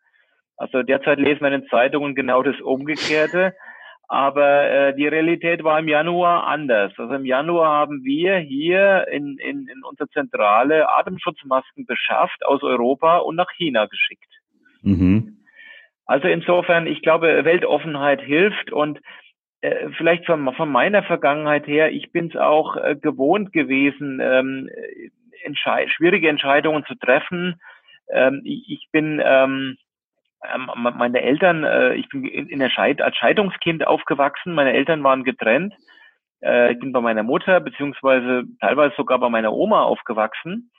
Also 0.57 0.83
derzeit 0.83 1.19
lesen 1.19 1.39
wir 1.39 1.53
in 1.53 1.61
den 1.61 1.69
Zeitungen 1.69 2.15
genau 2.15 2.43
das 2.43 2.59
Umgekehrte. 2.59 3.53
Aber 4.07 4.69
äh, 4.69 4.95
die 4.95 5.07
Realität 5.07 5.63
war 5.63 5.79
im 5.79 5.87
Januar 5.87 6.45
anders. 6.47 6.91
Also 6.97 7.13
im 7.13 7.25
Januar 7.25 7.71
haben 7.71 8.03
wir 8.03 8.37
hier 8.37 9.07
in, 9.09 9.37
in, 9.37 9.67
in 9.67 9.83
unserer 9.83 10.09
Zentrale 10.09 10.89
Atemschutzmasken 10.89 11.85
beschafft 11.85 12.45
aus 12.45 12.61
Europa 12.63 13.17
und 13.17 13.35
nach 13.35 13.49
China 13.51 13.85
geschickt. 13.85 14.29
Mhm. 14.81 15.37
Also 16.05 16.27
insofern, 16.27 16.85
ich 16.85 17.01
glaube, 17.01 17.45
Weltoffenheit 17.45 18.21
hilft 18.21 18.71
und 18.71 18.99
äh, 19.61 19.89
vielleicht 19.97 20.25
von, 20.25 20.53
von 20.53 20.69
meiner 20.69 21.03
Vergangenheit 21.03 21.65
her, 21.67 21.91
ich 21.91 22.11
bin 22.11 22.27
es 22.27 22.35
auch 22.35 22.75
äh, 22.75 22.97
gewohnt 22.97 23.53
gewesen, 23.53 24.19
ähm, 24.21 24.69
entschei 25.43 25.87
schwierige 25.87 26.27
Entscheidungen 26.27 26.83
zu 26.85 26.95
treffen. 26.95 27.55
Ähm, 28.09 28.41
ich, 28.43 28.65
ich 28.67 28.89
bin 28.91 29.21
ähm, 29.23 29.77
meine 30.75 31.21
Eltern, 31.21 31.63
äh, 31.63 31.95
ich 31.95 32.09
bin 32.09 32.25
in 32.25 32.59
der 32.59 32.69
Scheid 32.69 33.01
als 33.01 33.15
Scheidungskind 33.17 33.87
aufgewachsen. 33.87 34.53
Meine 34.53 34.73
Eltern 34.73 35.03
waren 35.03 35.23
getrennt. 35.23 35.73
Äh, 36.41 36.73
ich 36.73 36.79
bin 36.79 36.91
bei 36.91 37.01
meiner 37.01 37.23
Mutter 37.23 37.59
beziehungsweise 37.59 38.43
teilweise 38.59 38.93
sogar 38.95 39.19
bei 39.19 39.29
meiner 39.29 39.53
Oma 39.53 39.83
aufgewachsen. 39.83 40.71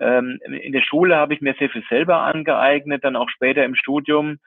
Ähm, 0.00 0.40
in 0.44 0.72
der 0.72 0.82
Schule 0.82 1.16
habe 1.16 1.34
ich 1.34 1.40
mir 1.40 1.54
sehr 1.58 1.70
viel 1.70 1.84
selber 1.88 2.18
angeeignet, 2.18 3.04
dann 3.04 3.16
auch 3.16 3.28
später 3.28 3.64
im 3.64 3.76
Studium. 3.76 4.38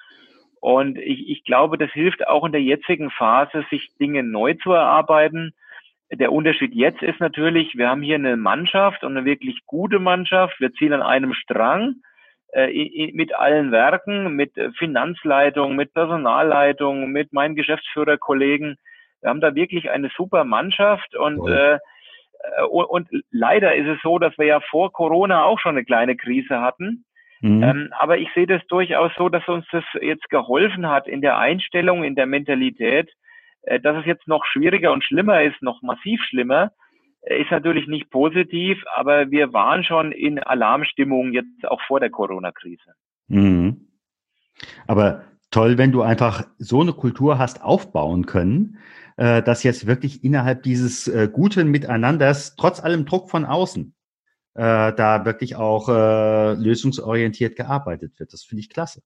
Und 0.59 0.97
ich, 0.97 1.29
ich 1.29 1.43
glaube, 1.43 1.77
das 1.77 1.91
hilft 1.91 2.27
auch 2.27 2.45
in 2.45 2.51
der 2.51 2.61
jetzigen 2.61 3.11
Phase, 3.11 3.65
sich 3.69 3.89
Dinge 3.99 4.23
neu 4.23 4.55
zu 4.55 4.71
erarbeiten. 4.71 5.53
Der 6.11 6.31
Unterschied 6.31 6.73
jetzt 6.73 7.01
ist 7.01 7.19
natürlich, 7.19 7.77
wir 7.77 7.89
haben 7.89 8.01
hier 8.01 8.15
eine 8.15 8.37
Mannschaft 8.37 9.03
und 9.03 9.15
eine 9.15 9.25
wirklich 9.25 9.65
gute 9.65 9.99
Mannschaft. 9.99 10.59
Wir 10.59 10.73
ziehen 10.73 10.93
an 10.93 11.01
einem 11.01 11.33
Strang 11.33 11.95
mit 12.53 13.35
allen 13.35 13.71
Werken, 13.71 14.35
mit 14.35 14.53
Finanzleitung, 14.77 15.75
mit 15.75 15.93
Personalleitung, 15.93 17.11
mit 17.11 17.33
meinen 17.33 17.55
Geschäftsführerkollegen. 17.55 18.77
Wir 19.21 19.29
haben 19.29 19.41
da 19.41 19.53
wirklich 19.53 19.89
eine 19.89 20.09
super 20.15 20.43
Mannschaft 20.43 21.15
und 21.15 21.39
cool. 21.39 21.51
äh, 21.51 22.63
und, 22.69 22.85
und 22.85 23.09
leider 23.31 23.75
ist 23.75 23.87
es 23.87 24.01
so, 24.01 24.19
dass 24.19 24.37
wir 24.37 24.45
ja 24.45 24.59
vor 24.59 24.91
Corona 24.91 25.43
auch 25.43 25.59
schon 25.59 25.75
eine 25.75 25.85
kleine 25.85 26.15
Krise 26.15 26.61
hatten. 26.61 27.05
Mhm. 27.41 27.63
Ähm, 27.63 27.93
aber 27.97 28.17
ich 28.17 28.29
sehe 28.33 28.47
das 28.47 28.65
durchaus 28.67 29.11
so, 29.17 29.29
dass 29.29 29.47
uns 29.47 29.65
das 29.71 29.83
jetzt 30.01 30.29
geholfen 30.29 30.87
hat 30.87 31.07
in 31.07 31.21
der 31.21 31.37
Einstellung, 31.37 32.03
in 32.03 32.15
der 32.15 32.25
Mentalität, 32.25 33.11
äh, 33.63 33.79
dass 33.79 33.97
es 33.97 34.05
jetzt 34.05 34.27
noch 34.27 34.45
schwieriger 34.45 34.91
und 34.91 35.03
schlimmer 35.03 35.41
ist, 35.43 35.61
noch 35.61 35.81
massiv 35.81 36.21
schlimmer 36.23 36.71
ist 37.29 37.51
natürlich 37.51 37.87
nicht 37.87 38.09
positiv, 38.09 38.83
aber 38.95 39.31
wir 39.31 39.53
waren 39.53 39.83
schon 39.83 40.11
in 40.11 40.39
Alarmstimmung 40.39 41.33
jetzt 41.33 41.67
auch 41.67 41.81
vor 41.87 41.99
der 41.99 42.09
Corona-Krise. 42.09 42.93
Mhm. 43.27 43.87
Aber 44.87 45.23
toll, 45.51 45.77
wenn 45.77 45.91
du 45.91 46.01
einfach 46.01 46.45
so 46.57 46.81
eine 46.81 46.93
Kultur 46.93 47.37
hast 47.37 47.63
aufbauen 47.63 48.25
können, 48.25 48.77
äh, 49.17 49.41
dass 49.41 49.63
jetzt 49.63 49.87
wirklich 49.87 50.23
innerhalb 50.23 50.63
dieses 50.63 51.07
äh, 51.07 51.29
guten 51.31 51.69
Miteinanders, 51.69 52.55
trotz 52.55 52.83
allem 52.83 53.05
Druck 53.05 53.29
von 53.29 53.45
außen, 53.45 53.93
äh, 54.55 54.93
da 54.93 55.25
wirklich 55.25 55.55
auch 55.55 55.89
äh, 55.89 56.53
lösungsorientiert 56.53 57.55
gearbeitet 57.55 58.19
wird. 58.19 58.33
Das 58.33 58.43
finde 58.43 58.61
ich 58.61 58.69
klasse. 58.69 59.01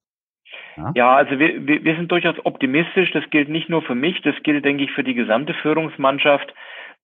Ja, 0.77 0.91
ja 0.95 1.15
also 1.15 1.37
wir, 1.39 1.65
wir, 1.67 1.83
wir 1.83 1.95
sind 1.95 2.11
durchaus 2.11 2.35
optimistisch. 2.45 3.11
Das 3.11 3.29
gilt 3.29 3.49
nicht 3.49 3.69
nur 3.69 3.81
für 3.81 3.95
mich, 3.95 4.21
das 4.21 4.35
gilt, 4.43 4.65
denke 4.65 4.83
ich, 4.83 4.91
für 4.91 5.03
die 5.03 5.13
gesamte 5.13 5.53
Führungsmannschaft. 5.53 6.53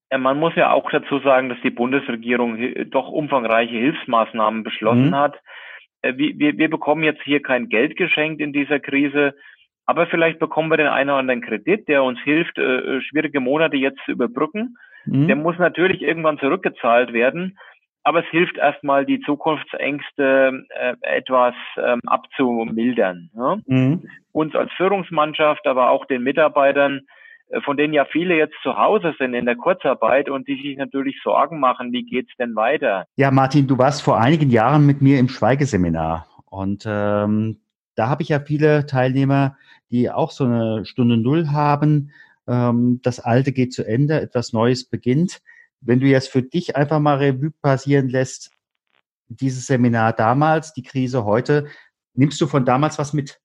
Äh, 0.09 0.17
man 0.17 0.39
muss 0.39 0.55
ja 0.55 0.71
auch 0.71 0.89
dazu 0.89 1.19
sagen, 1.19 1.49
dass 1.49 1.59
die 1.63 1.69
Bundesregierung 1.69 2.57
doch 2.89 3.09
umfangreiche 3.09 3.75
Hilfsmaßnahmen 3.75 4.63
beschlossen 4.63 5.09
mhm. 5.09 5.15
hat. 5.15 5.35
Äh, 6.01 6.13
wir, 6.17 6.57
wir 6.57 6.69
bekommen 6.69 7.03
jetzt 7.03 7.21
hier 7.23 7.41
kein 7.41 7.69
Geld 7.69 7.97
geschenkt 7.97 8.41
in 8.41 8.53
dieser 8.53 8.79
Krise, 8.79 9.35
aber 9.85 10.07
vielleicht 10.07 10.39
bekommen 10.39 10.69
wir 10.69 10.77
den 10.77 10.87
einen 10.87 11.09
oder 11.09 11.19
anderen 11.19 11.41
Kredit, 11.41 11.87
der 11.87 12.03
uns 12.03 12.19
hilft, 12.21 12.57
äh, 12.57 13.01
schwierige 13.01 13.39
Monate 13.39 13.77
jetzt 13.77 13.99
zu 14.05 14.11
überbrücken. 14.11 14.77
Mhm. 15.05 15.27
Der 15.27 15.35
muss 15.35 15.57
natürlich 15.57 16.01
irgendwann 16.01 16.39
zurückgezahlt 16.39 17.13
werden, 17.13 17.57
aber 18.03 18.19
es 18.19 18.29
hilft 18.29 18.57
erstmal, 18.57 19.05
die 19.05 19.19
Zukunftsängste 19.21 20.65
äh, 20.69 20.95
etwas 21.01 21.55
ähm, 21.77 21.99
abzumildern. 22.05 23.29
Ja? 23.33 23.57
Mhm. 23.65 24.09
Uns 24.31 24.55
als 24.55 24.71
Führungsmannschaft, 24.73 25.65
aber 25.67 25.89
auch 25.89 26.05
den 26.05 26.23
Mitarbeitern 26.23 26.99
äh, 26.99 27.16
von 27.63 27.77
denen 27.77 27.94
ja 27.94 28.06
viele 28.06 28.36
jetzt 28.36 28.56
zu 28.62 28.77
Hause 28.77 29.13
sind 29.18 29.34
in 29.34 29.46
der 29.46 29.56
Kurzarbeit 29.56 30.30
und 30.30 30.48
die 30.48 30.62
sich 30.62 30.77
natürlich 30.77 31.20
Sorgen 31.24 31.60
machen, 31.60 31.92
wie 31.92 32.04
geht's 32.04 32.32
denn 32.38 32.56
weiter? 32.56 33.06
Ja, 33.16 33.32
Martin, 33.32 33.68
du 33.68 33.77
warst 33.77 34.01
vor 34.01 34.20
einigen 34.20 34.50
Jahren 34.50 34.86
mit 34.86 35.01
mir 35.01 35.20
im 35.20 35.30
Schweigeseminar 35.30 36.27
und 36.46 36.84
ähm, 36.86 37.58
da 37.96 38.10
habe 38.10 38.22
ich 38.22 38.30
ja 38.30 38.39
viele 38.39 38.86
Teilnehmer, 38.86 39.58
die 39.89 40.12
auch 40.12 40.32
so 40.32 40.46
eine 40.46 40.86
Stunde 40.86 41.18
Null 41.18 41.48
haben. 41.50 42.12
Ähm, 42.48 43.00
das 43.04 43.20
Alte 43.20 43.51
geht 43.51 43.74
zu 43.74 43.84
Ende, 43.84 44.22
etwas 44.22 44.54
Neues 44.54 44.86
beginnt. 44.86 45.42
Wenn 45.82 46.00
du 46.00 46.08
jetzt 46.08 46.30
für 46.30 46.44
dich 46.44 46.75
einfach 46.75 47.00
mal 47.00 47.18
Revue 47.18 47.51
passieren 47.62 48.10
lässt, 48.10 48.51
dieses 49.30 49.68
Seminar 49.68 50.13
damals, 50.13 50.74
die 50.74 50.84
Krise 50.84 51.25
heute, 51.25 51.68
nimmst 52.13 52.39
du 52.42 52.48
von 52.48 52.66
damals 52.66 53.00
was 53.00 53.13
mit? 53.13 53.39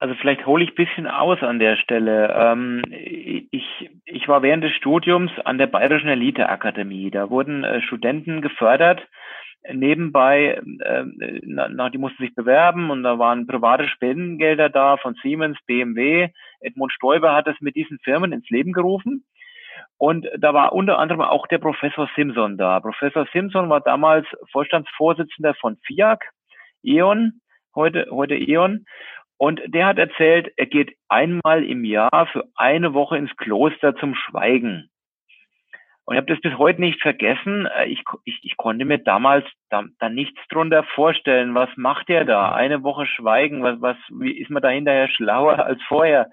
Also 0.00 0.14
vielleicht 0.14 0.46
hole 0.46 0.62
ich 0.62 0.76
bisschen 0.76 1.08
aus 1.08 1.42
an 1.42 1.58
der 1.58 1.76
Stelle. 1.76 2.32
Ähm, 2.32 2.82
ich, 2.90 3.90
ich 4.04 4.28
war 4.28 4.42
während 4.42 4.62
des 4.62 4.72
Studiums 4.72 5.32
an 5.44 5.58
der 5.58 5.66
Bayerischen 5.66 6.08
Eliteakademie. 6.08 7.10
Da 7.10 7.30
wurden 7.30 7.64
äh, 7.64 7.80
Studenten 7.82 8.40
gefördert. 8.40 9.04
Nebenbei, 9.70 10.60
äh, 10.80 11.04
na, 11.42 11.90
die 11.90 11.98
mussten 11.98 12.22
sich 12.22 12.34
bewerben 12.34 12.90
und 12.90 13.02
da 13.02 13.18
waren 13.18 13.48
private 13.48 13.88
Spendengelder 13.88 14.70
da 14.70 14.96
von 14.98 15.14
Siemens, 15.20 15.58
BMW. 15.66 16.28
Edmund 16.60 16.92
Stoiber 16.92 17.34
hat 17.34 17.48
es 17.48 17.60
mit 17.60 17.74
diesen 17.74 17.98
Firmen 17.98 18.32
ins 18.32 18.48
Leben 18.50 18.72
gerufen. 18.72 19.24
Und 19.96 20.28
da 20.38 20.54
war 20.54 20.72
unter 20.74 20.98
anderem 20.98 21.22
auch 21.22 21.48
der 21.48 21.58
Professor 21.58 22.08
Simpson 22.14 22.56
da. 22.56 22.78
Professor 22.78 23.26
Simpson 23.32 23.68
war 23.68 23.80
damals 23.80 24.26
Vorstandsvorsitzender 24.52 25.54
von 25.54 25.76
FIAC, 25.84 26.22
E.ON, 26.84 27.40
heute, 27.74 28.06
heute 28.10 28.36
E.ON. 28.36 28.84
Und 29.38 29.60
der 29.66 29.86
hat 29.86 29.98
erzählt, 29.98 30.52
er 30.56 30.66
geht 30.66 30.96
einmal 31.08 31.64
im 31.64 31.84
Jahr 31.84 32.26
für 32.32 32.44
eine 32.56 32.92
Woche 32.92 33.16
ins 33.16 33.34
Kloster 33.36 33.94
zum 33.96 34.14
Schweigen. 34.14 34.90
Und 36.08 36.14
ich 36.14 36.22
habe 36.22 36.32
das 36.32 36.40
bis 36.40 36.56
heute 36.56 36.80
nicht 36.80 37.02
vergessen. 37.02 37.66
Äh, 37.66 37.86
ich, 37.86 38.02
ich, 38.24 38.40
ich 38.42 38.56
konnte 38.56 38.84
mir 38.84 38.96
damals 38.98 39.44
da, 39.68 39.84
da 39.98 40.08
nichts 40.08 40.40
drunter 40.48 40.82
vorstellen. 40.82 41.54
Was 41.54 41.68
macht 41.76 42.08
er 42.08 42.24
da? 42.24 42.52
Eine 42.52 42.82
Woche 42.82 43.06
Schweigen? 43.06 43.62
Was, 43.62 43.80
was, 43.80 43.96
wie 44.10 44.32
ist 44.32 44.50
man 44.50 44.62
da 44.62 44.70
hinterher 44.70 45.08
schlauer 45.08 45.58
als 45.66 45.82
vorher? 45.82 46.30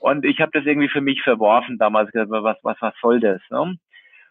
Und 0.00 0.24
ich 0.24 0.40
habe 0.40 0.52
das 0.54 0.64
irgendwie 0.66 0.88
für 0.88 1.00
mich 1.00 1.20
verworfen 1.22 1.78
damals. 1.78 2.10
Was, 2.14 2.58
was, 2.62 2.76
was 2.80 2.94
soll 3.02 3.18
das? 3.18 3.42
Ne? 3.50 3.76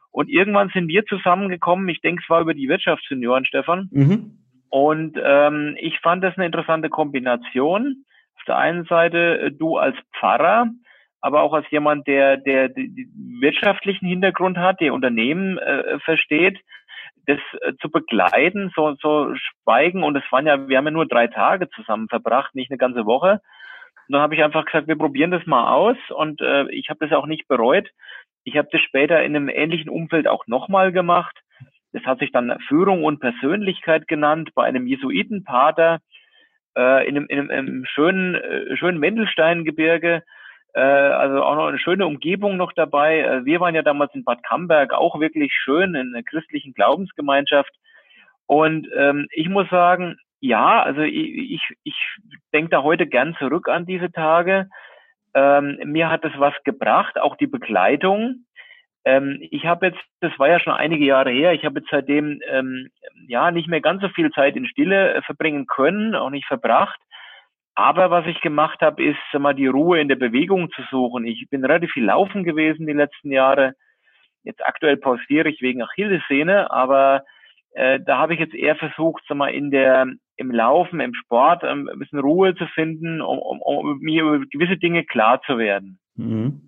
Und 0.10 0.30
irgendwann 0.30 0.70
sind 0.70 0.88
wir 0.88 1.06
zusammengekommen. 1.06 1.90
Ich 1.90 2.00
denke, 2.00 2.22
es 2.24 2.30
war 2.30 2.40
über 2.40 2.54
die 2.54 2.70
Wirtschaftssenioren, 2.70 3.46
Stefan. 3.46 3.90
Mhm. 3.92 4.41
Und 4.72 5.20
ähm, 5.22 5.76
ich 5.80 6.00
fand 6.00 6.24
das 6.24 6.38
eine 6.38 6.46
interessante 6.46 6.90
Kombination. 6.90 8.06
Auf 8.38 8.44
der 8.46 8.58
einen 8.58 8.86
Seite 8.86 9.40
äh, 9.40 9.52
du 9.52 9.78
als 9.78 9.98
Pfarrer, 10.18 10.68
aber 11.20 11.42
auch 11.42 11.54
als 11.54 11.70
jemand, 11.70 12.08
der, 12.08 12.38
der 12.38 12.70
den 12.70 12.96
wirtschaftlichen 13.42 14.08
Hintergrund 14.08 14.58
hat, 14.58 14.80
der 14.80 14.94
Unternehmen 14.94 15.58
äh, 15.58 16.00
versteht, 16.00 16.58
das 17.26 17.40
äh, 17.60 17.74
zu 17.82 17.92
begleiten, 17.92 18.72
so, 18.74 18.96
so 19.02 19.34
schweigen. 19.36 20.04
Und 20.04 20.16
es 20.16 20.24
waren 20.32 20.48
ja, 20.48 20.70
wir 20.70 20.78
haben 20.78 20.86
ja 20.86 20.92
nur 20.92 21.06
drei 21.06 21.28
Tage 21.28 21.70
zusammen 21.72 22.08
verbracht, 22.08 22.56
nicht 22.56 22.72
eine 22.72 22.78
ganze 22.78 23.06
Woche. 23.06 23.42
Und 24.08 24.14
dann 24.14 24.22
habe 24.22 24.36
ich 24.36 24.44
einfach 24.44 24.64
gesagt, 24.64 24.88
wir 24.88 24.98
probieren 24.98 25.32
das 25.32 25.46
mal 25.46 25.70
aus. 25.74 25.98
Und 26.16 26.40
äh, 26.40 26.72
ich 26.72 26.90
habe 26.90 27.06
das 27.06 27.18
auch 27.18 27.28
nicht 27.28 27.50
bereut. 27.50 27.90
Ich 28.46 28.56
habe 28.56 28.70
das 28.72 28.80
später 28.80 29.22
in 29.22 29.36
einem 29.36 29.50
ähnlichen 29.50 29.90
Umfeld 29.90 30.30
auch 30.30 30.48
nochmal 30.48 30.94
gemacht. 30.94 31.41
Das 31.94 32.04
hat 32.04 32.20
sich 32.20 32.32
dann 32.32 32.58
Führung 32.68 33.04
und 33.04 33.20
Persönlichkeit 33.20 34.08
genannt 34.08 34.52
bei 34.56 34.64
einem 34.64 34.88
Jesuitenpater 34.88 36.00
äh, 36.78 37.08
in, 37.08 37.18
einem, 37.18 37.26
in, 37.28 37.40
einem, 37.40 37.50
in 37.50 37.58
einem 37.58 37.86
schönen, 37.86 38.36
äh, 38.36 38.78
schönen 38.78 39.02
Wendelsteingebirge. 39.02 40.24
Äh, 40.74 40.80
also 40.80 41.44
auch 41.44 41.56
noch 41.56 41.68
eine 41.68 41.80
schöne 41.80 42.06
Umgebung 42.06 42.58
noch 42.58 42.72
dabei. 42.74 43.20
Äh, 43.20 43.46
wir 43.46 43.60
waren 43.60 43.76
ja 43.76 43.82
damals 43.82 44.14
in 44.16 44.24
Bad 44.24 44.44
Camberg 44.44 44.94
auch 44.94 45.20
wirklich 45.20 45.54
schön 45.54 45.96
in 45.96 46.14
einer 46.14 46.24
christlichen 46.24 46.74
Glaubensgemeinschaft. 46.74 47.74
Und 48.46 48.88
ähm, 48.96 49.28
ich 49.32 49.50
muss 49.50 49.70
sagen, 49.70 50.18
ja, 50.40 50.82
also 50.82 51.02
ich, 51.02 51.52
ich, 51.52 51.62
ich 51.84 51.96
denke 52.54 52.72
da 52.72 52.84
heute 52.84 53.06
gern 53.06 53.36
zurück 53.38 53.70
an 53.70 53.86
diese 53.86 54.12
Tage. 54.12 54.70
Ähm, 55.34 55.78
mir 55.86 56.10
hat 56.10 56.26
es 56.26 56.34
was 56.38 56.54
gebracht, 56.64 57.20
auch 57.20 57.36
die 57.38 57.48
Begleitung. 57.48 58.46
Ähm, 59.04 59.40
ich 59.50 59.66
habe 59.66 59.88
jetzt, 59.88 60.00
das 60.20 60.38
war 60.38 60.48
ja 60.48 60.60
schon 60.60 60.74
einige 60.74 61.06
Jahre 61.06 61.32
her, 61.32 61.54
ich 61.54 61.66
habe 61.66 61.80
jetzt 61.80 61.90
seitdem 61.90 62.40
ähm, 62.48 62.90
ja 63.28 63.52
nicht 63.52 63.68
mehr 63.68 63.82
ganz 63.82 64.02
so 64.02 64.10
viel 64.10 64.30
Zeit 64.32 64.56
in 64.56 64.68
Stille 64.68 65.14
äh, 65.14 65.22
verbringen 65.24 65.66
können, 65.66 66.16
auch 66.16 66.30
nicht 66.30 66.46
verbracht. 66.46 67.00
Aber 67.74 68.12
was 68.12 68.28
ich 68.28 68.42
gemacht 68.42 68.82
habe, 68.82 69.04
ist 69.04 69.18
mal 69.40 69.56
die 69.56 69.68
Ruhe 69.68 70.00
in 70.00 70.10
der 70.10 70.18
Bewegung 70.18 70.70
zu 70.72 70.84
suchen. 70.92 71.26
Ich 71.26 71.48
bin 71.50 71.64
relativ 71.64 71.92
viel 71.92 72.06
laufen 72.06 72.44
gewesen 72.44 72.86
die 72.86 72.94
letzten 72.94 73.32
Jahre. 73.32 73.74
Jetzt 74.44 74.64
aktuell 74.64 74.98
pausiere 74.98 75.50
ich 75.50 75.62
wegen 75.62 75.82
Achillessehne, 75.82 76.70
aber 76.70 77.24
äh, 77.74 78.00
da 78.00 78.18
habe 78.18 78.34
ich 78.34 78.40
jetzt 78.40 78.54
eher 78.54 78.76
versucht, 78.76 79.24
sag 79.28 79.38
mal, 79.38 79.54
in 79.54 79.72
der 79.72 80.08
im 80.36 80.52
Laufen, 80.52 81.00
im 81.00 81.14
Sport 81.14 81.64
ähm, 81.64 81.90
ein 81.92 82.00
bisschen 82.00 82.20
Ruhe 82.20 82.56
zu 82.56 82.66
finden, 82.68 83.22
um, 83.22 83.40
um, 83.40 83.62
um 83.62 84.00
mir 84.00 84.24
über 84.24 84.46
gewisse 84.52 84.78
Dinge 84.78 85.06
klar 85.06 85.42
zu 85.44 85.58
werden. 85.58 86.00
Mhm. 86.16 86.68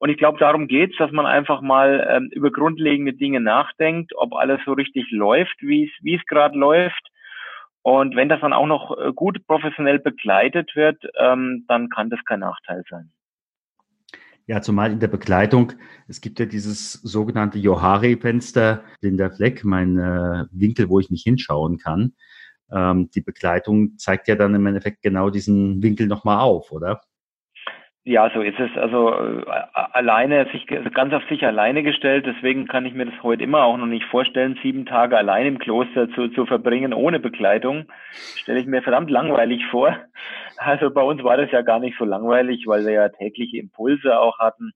Und 0.00 0.08
ich 0.08 0.16
glaube, 0.16 0.38
darum 0.38 0.66
geht's, 0.66 0.96
dass 0.96 1.12
man 1.12 1.26
einfach 1.26 1.60
mal 1.60 2.08
ähm, 2.10 2.30
über 2.32 2.50
grundlegende 2.50 3.12
Dinge 3.12 3.38
nachdenkt, 3.38 4.12
ob 4.16 4.34
alles 4.34 4.58
so 4.64 4.72
richtig 4.72 5.10
läuft, 5.10 5.56
wie 5.60 5.84
es 5.84 5.90
wie 6.02 6.14
es 6.14 6.24
gerade 6.24 6.58
läuft. 6.58 7.10
Und 7.82 8.16
wenn 8.16 8.30
das 8.30 8.40
dann 8.40 8.54
auch 8.54 8.66
noch 8.66 8.96
äh, 8.98 9.12
gut 9.12 9.46
professionell 9.46 9.98
begleitet 9.98 10.74
wird, 10.74 11.04
ähm, 11.18 11.66
dann 11.68 11.90
kann 11.90 12.08
das 12.08 12.20
kein 12.24 12.40
Nachteil 12.40 12.82
sein. 12.88 13.12
Ja, 14.46 14.62
zumal 14.62 14.90
in 14.90 15.00
der 15.00 15.08
Begleitung, 15.08 15.74
es 16.08 16.22
gibt 16.22 16.40
ja 16.40 16.46
dieses 16.46 16.94
sogenannte 16.94 17.58
Johari-Fenster, 17.58 18.82
blinder 19.02 19.30
Fleck, 19.30 19.64
mein 19.64 19.98
äh, 19.98 20.46
Winkel, 20.50 20.88
wo 20.88 20.98
ich 20.98 21.10
nicht 21.10 21.24
hinschauen 21.24 21.76
kann. 21.76 22.14
Ähm, 22.72 23.10
die 23.14 23.20
Begleitung 23.20 23.98
zeigt 23.98 24.28
ja 24.28 24.34
dann 24.34 24.54
im 24.54 24.66
Endeffekt 24.66 25.02
genau 25.02 25.28
diesen 25.28 25.82
Winkel 25.82 26.06
nochmal 26.06 26.40
auf, 26.40 26.72
oder? 26.72 27.02
Ja, 28.04 28.30
so 28.32 28.40
ist 28.40 28.58
es. 28.58 28.70
Also 28.78 29.12
äh, 29.12 29.44
alleine, 29.74 30.46
sich 30.52 30.66
ganz 30.66 31.12
auf 31.12 31.22
sich 31.28 31.44
alleine 31.44 31.82
gestellt. 31.82 32.24
Deswegen 32.26 32.66
kann 32.66 32.86
ich 32.86 32.94
mir 32.94 33.04
das 33.04 33.22
heute 33.22 33.44
immer 33.44 33.64
auch 33.64 33.76
noch 33.76 33.86
nicht 33.86 34.06
vorstellen, 34.06 34.58
sieben 34.62 34.86
Tage 34.86 35.18
allein 35.18 35.46
im 35.46 35.58
Kloster 35.58 36.10
zu, 36.12 36.28
zu 36.28 36.46
verbringen 36.46 36.94
ohne 36.94 37.20
Begleitung. 37.20 37.84
Stelle 38.12 38.60
ich 38.60 38.66
mir 38.66 38.82
verdammt 38.82 39.10
langweilig 39.10 39.66
vor. 39.70 39.98
Also 40.56 40.90
bei 40.90 41.02
uns 41.02 41.22
war 41.22 41.36
das 41.36 41.50
ja 41.50 41.60
gar 41.60 41.78
nicht 41.78 41.98
so 41.98 42.06
langweilig, 42.06 42.64
weil 42.66 42.86
wir 42.86 42.92
ja 42.92 43.08
tägliche 43.10 43.58
Impulse 43.58 44.18
auch 44.18 44.38
hatten, 44.38 44.72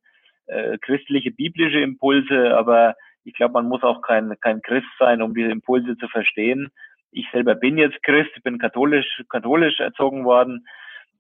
äh, 0.46 0.76
christliche, 0.78 1.30
biblische 1.30 1.80
Impulse. 1.80 2.54
Aber 2.54 2.94
ich 3.24 3.32
glaube, 3.32 3.54
man 3.54 3.68
muss 3.68 3.82
auch 3.82 4.02
kein, 4.02 4.34
kein 4.42 4.60
Christ 4.60 4.88
sein, 4.98 5.22
um 5.22 5.34
diese 5.34 5.50
Impulse 5.50 5.96
zu 5.96 6.08
verstehen. 6.08 6.68
Ich 7.10 7.26
selber 7.32 7.54
bin 7.54 7.78
jetzt 7.78 8.02
Christ, 8.02 8.32
bin 8.42 8.58
katholisch, 8.58 9.22
katholisch 9.30 9.80
erzogen 9.80 10.26
worden 10.26 10.66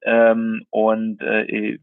ähm, 0.04 0.66
und 0.70 1.20
äh, 1.22 1.44
ich 1.44 1.80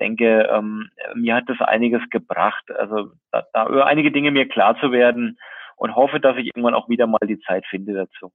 denke, 0.00 0.48
ähm, 0.52 0.90
mir 1.14 1.36
hat 1.36 1.48
das 1.48 1.60
einiges 1.60 2.02
gebracht, 2.10 2.64
also 2.76 3.12
da, 3.30 3.44
da 3.52 3.68
über 3.68 3.86
einige 3.86 4.10
Dinge 4.10 4.32
mir 4.32 4.48
klar 4.48 4.78
zu 4.80 4.90
werden 4.90 5.38
und 5.76 5.94
hoffe, 5.94 6.18
dass 6.18 6.36
ich 6.36 6.46
irgendwann 6.46 6.74
auch 6.74 6.88
wieder 6.88 7.06
mal 7.06 7.20
die 7.26 7.38
Zeit 7.40 7.64
finde 7.66 7.94
dazu. 7.94 8.32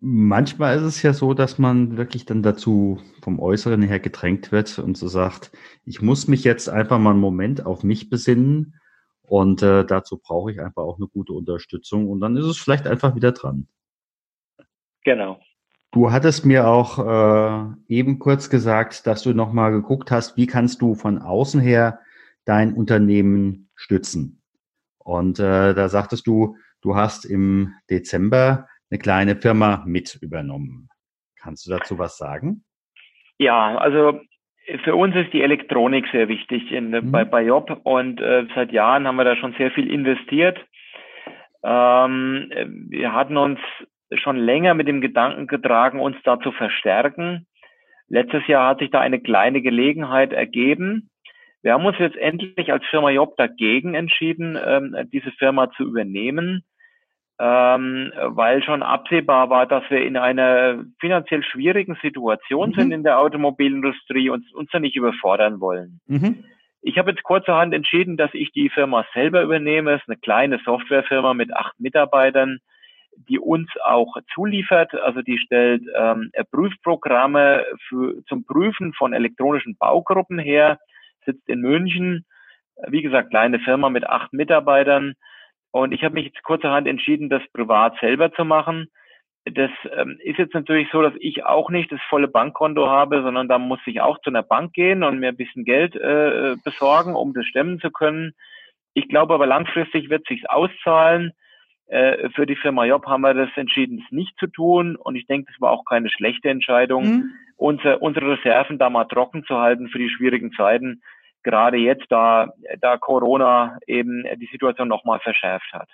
Manchmal 0.00 0.76
ist 0.78 0.82
es 0.82 1.02
ja 1.02 1.12
so, 1.12 1.32
dass 1.32 1.60
man 1.60 1.96
wirklich 1.96 2.26
dann 2.26 2.42
dazu 2.42 3.00
vom 3.22 3.38
Äußeren 3.38 3.82
her 3.82 4.00
gedrängt 4.00 4.50
wird 4.50 4.80
und 4.80 4.96
so 4.96 5.06
sagt, 5.06 5.52
ich 5.84 6.02
muss 6.02 6.26
mich 6.26 6.42
jetzt 6.42 6.68
einfach 6.68 6.98
mal 6.98 7.10
einen 7.10 7.20
Moment 7.20 7.64
auf 7.64 7.84
mich 7.84 8.10
besinnen 8.10 8.80
und 9.22 9.62
äh, 9.62 9.84
dazu 9.84 10.18
brauche 10.18 10.50
ich 10.50 10.60
einfach 10.60 10.82
auch 10.82 10.96
eine 10.96 11.06
gute 11.06 11.32
Unterstützung 11.32 12.08
und 12.08 12.20
dann 12.20 12.36
ist 12.36 12.46
es 12.46 12.58
vielleicht 12.58 12.88
einfach 12.88 13.14
wieder 13.14 13.30
dran. 13.30 13.68
Genau. 15.04 15.40
Du 15.92 16.10
hattest 16.10 16.46
mir 16.46 16.66
auch 16.66 16.98
äh, 16.98 17.74
eben 17.86 18.18
kurz 18.18 18.48
gesagt, 18.48 19.06
dass 19.06 19.22
du 19.22 19.34
nochmal 19.34 19.72
geguckt 19.72 20.10
hast, 20.10 20.38
wie 20.38 20.46
kannst 20.46 20.80
du 20.80 20.94
von 20.94 21.18
außen 21.18 21.60
her 21.60 22.00
dein 22.46 22.72
Unternehmen 22.72 23.68
stützen. 23.76 24.40
Und 24.98 25.38
äh, 25.38 25.74
da 25.74 25.88
sagtest 25.88 26.26
du, 26.26 26.56
du 26.80 26.96
hast 26.96 27.26
im 27.26 27.74
Dezember 27.90 28.68
eine 28.90 28.98
kleine 28.98 29.36
Firma 29.36 29.84
mit 29.86 30.18
übernommen. 30.22 30.88
Kannst 31.38 31.66
du 31.66 31.70
dazu 31.70 31.98
was 31.98 32.16
sagen? 32.16 32.64
Ja, 33.38 33.76
also 33.76 34.18
für 34.84 34.96
uns 34.96 35.14
ist 35.14 35.32
die 35.34 35.42
Elektronik 35.42 36.06
sehr 36.10 36.28
wichtig 36.28 36.72
in, 36.72 36.90
mhm. 36.90 37.12
bei, 37.12 37.24
bei 37.24 37.44
Job 37.44 37.80
und 37.84 38.18
äh, 38.18 38.46
seit 38.54 38.72
Jahren 38.72 39.06
haben 39.06 39.16
wir 39.16 39.24
da 39.24 39.36
schon 39.36 39.54
sehr 39.58 39.70
viel 39.72 39.92
investiert. 39.92 40.58
Ähm, 41.64 42.50
wir 42.88 43.12
hatten 43.12 43.36
uns 43.36 43.58
schon 44.18 44.36
länger 44.36 44.74
mit 44.74 44.88
dem 44.88 45.00
Gedanken 45.00 45.46
getragen, 45.46 46.00
uns 46.00 46.16
da 46.24 46.38
zu 46.40 46.52
verstärken. 46.52 47.46
Letztes 48.08 48.46
Jahr 48.46 48.68
hat 48.68 48.80
sich 48.80 48.90
da 48.90 49.00
eine 49.00 49.20
kleine 49.20 49.62
Gelegenheit 49.62 50.32
ergeben. 50.32 51.10
Wir 51.62 51.74
haben 51.74 51.86
uns 51.86 51.98
jetzt 51.98 52.16
endlich 52.16 52.72
als 52.72 52.84
Firma 52.86 53.10
Job 53.10 53.36
dagegen 53.36 53.94
entschieden, 53.94 54.58
ähm, 54.62 54.96
diese 55.12 55.30
Firma 55.32 55.70
zu 55.70 55.84
übernehmen, 55.84 56.64
ähm, 57.38 58.12
weil 58.22 58.62
schon 58.64 58.82
absehbar 58.82 59.48
war, 59.48 59.66
dass 59.66 59.88
wir 59.88 60.04
in 60.04 60.16
einer 60.16 60.84
finanziell 61.00 61.44
schwierigen 61.44 61.96
Situation 62.02 62.70
mhm. 62.70 62.74
sind 62.74 62.92
in 62.92 63.04
der 63.04 63.20
Automobilindustrie 63.20 64.28
und 64.28 64.52
uns 64.54 64.70
da 64.72 64.80
nicht 64.80 64.96
überfordern 64.96 65.60
wollen. 65.60 66.00
Mhm. 66.06 66.44
Ich 66.82 66.98
habe 66.98 67.12
jetzt 67.12 67.22
kurzerhand 67.22 67.72
entschieden, 67.74 68.16
dass 68.16 68.34
ich 68.34 68.50
die 68.50 68.68
Firma 68.68 69.06
selber 69.14 69.42
übernehme. 69.42 69.92
Es 69.92 70.02
ist 70.02 70.08
eine 70.08 70.18
kleine 70.18 70.58
Softwarefirma 70.64 71.32
mit 71.32 71.54
acht 71.54 71.78
Mitarbeitern 71.78 72.58
die 73.16 73.38
uns 73.38 73.68
auch 73.84 74.16
zuliefert. 74.34 74.94
Also 74.94 75.22
die 75.22 75.38
stellt 75.38 75.82
ähm, 75.94 76.30
Prüfprogramme 76.50 77.64
für, 77.88 78.24
zum 78.26 78.44
Prüfen 78.44 78.92
von 78.94 79.12
elektronischen 79.12 79.76
Baugruppen 79.76 80.38
her, 80.38 80.78
sitzt 81.24 81.48
in 81.48 81.60
München. 81.60 82.24
Wie 82.88 83.02
gesagt, 83.02 83.30
kleine 83.30 83.60
Firma 83.60 83.90
mit 83.90 84.06
acht 84.06 84.32
Mitarbeitern. 84.32 85.14
Und 85.70 85.92
ich 85.92 86.04
habe 86.04 86.14
mich 86.14 86.26
jetzt 86.26 86.42
kurzerhand 86.42 86.86
entschieden, 86.86 87.30
das 87.30 87.42
privat 87.52 87.98
selber 88.00 88.32
zu 88.32 88.44
machen. 88.44 88.88
Das 89.44 89.70
ähm, 89.96 90.18
ist 90.22 90.38
jetzt 90.38 90.54
natürlich 90.54 90.88
so, 90.92 91.02
dass 91.02 91.14
ich 91.18 91.44
auch 91.44 91.68
nicht 91.68 91.90
das 91.90 92.00
volle 92.08 92.28
Bankkonto 92.28 92.88
habe, 92.88 93.22
sondern 93.22 93.48
da 93.48 93.58
muss 93.58 93.80
ich 93.86 94.00
auch 94.00 94.18
zu 94.20 94.30
einer 94.30 94.44
Bank 94.44 94.72
gehen 94.72 95.02
und 95.02 95.18
mir 95.18 95.30
ein 95.30 95.36
bisschen 95.36 95.64
Geld 95.64 95.96
äh, 95.96 96.54
besorgen, 96.64 97.16
um 97.16 97.32
das 97.34 97.46
stemmen 97.46 97.80
zu 97.80 97.90
können. 97.90 98.34
Ich 98.94 99.08
glaube 99.08 99.34
aber 99.34 99.46
langfristig 99.46 100.10
wird 100.10 100.26
sich's 100.28 100.46
auszahlen. 100.46 101.32
Äh, 101.92 102.30
für 102.30 102.46
die 102.46 102.56
Firma 102.56 102.86
Job 102.86 103.04
haben 103.04 103.20
wir 103.20 103.34
das 103.34 103.50
entschieden, 103.54 103.98
das 103.98 104.10
nicht 104.10 104.34
zu 104.38 104.46
tun. 104.46 104.96
Und 104.96 105.14
ich 105.14 105.26
denke, 105.26 105.52
das 105.52 105.60
war 105.60 105.72
auch 105.72 105.84
keine 105.84 106.08
schlechte 106.08 106.48
Entscheidung, 106.48 107.04
mhm. 107.04 107.30
unsere, 107.56 107.98
unsere 107.98 108.30
Reserven 108.32 108.78
da 108.78 108.88
mal 108.88 109.04
trocken 109.04 109.44
zu 109.44 109.58
halten 109.58 109.88
für 109.88 109.98
die 109.98 110.08
schwierigen 110.08 110.52
Zeiten. 110.52 111.02
Gerade 111.42 111.76
jetzt, 111.76 112.06
da, 112.08 112.54
da 112.80 112.96
Corona 112.96 113.78
eben 113.86 114.24
die 114.40 114.48
Situation 114.50 114.88
nochmal 114.88 115.20
verschärft 115.20 115.70
hat. 115.74 115.88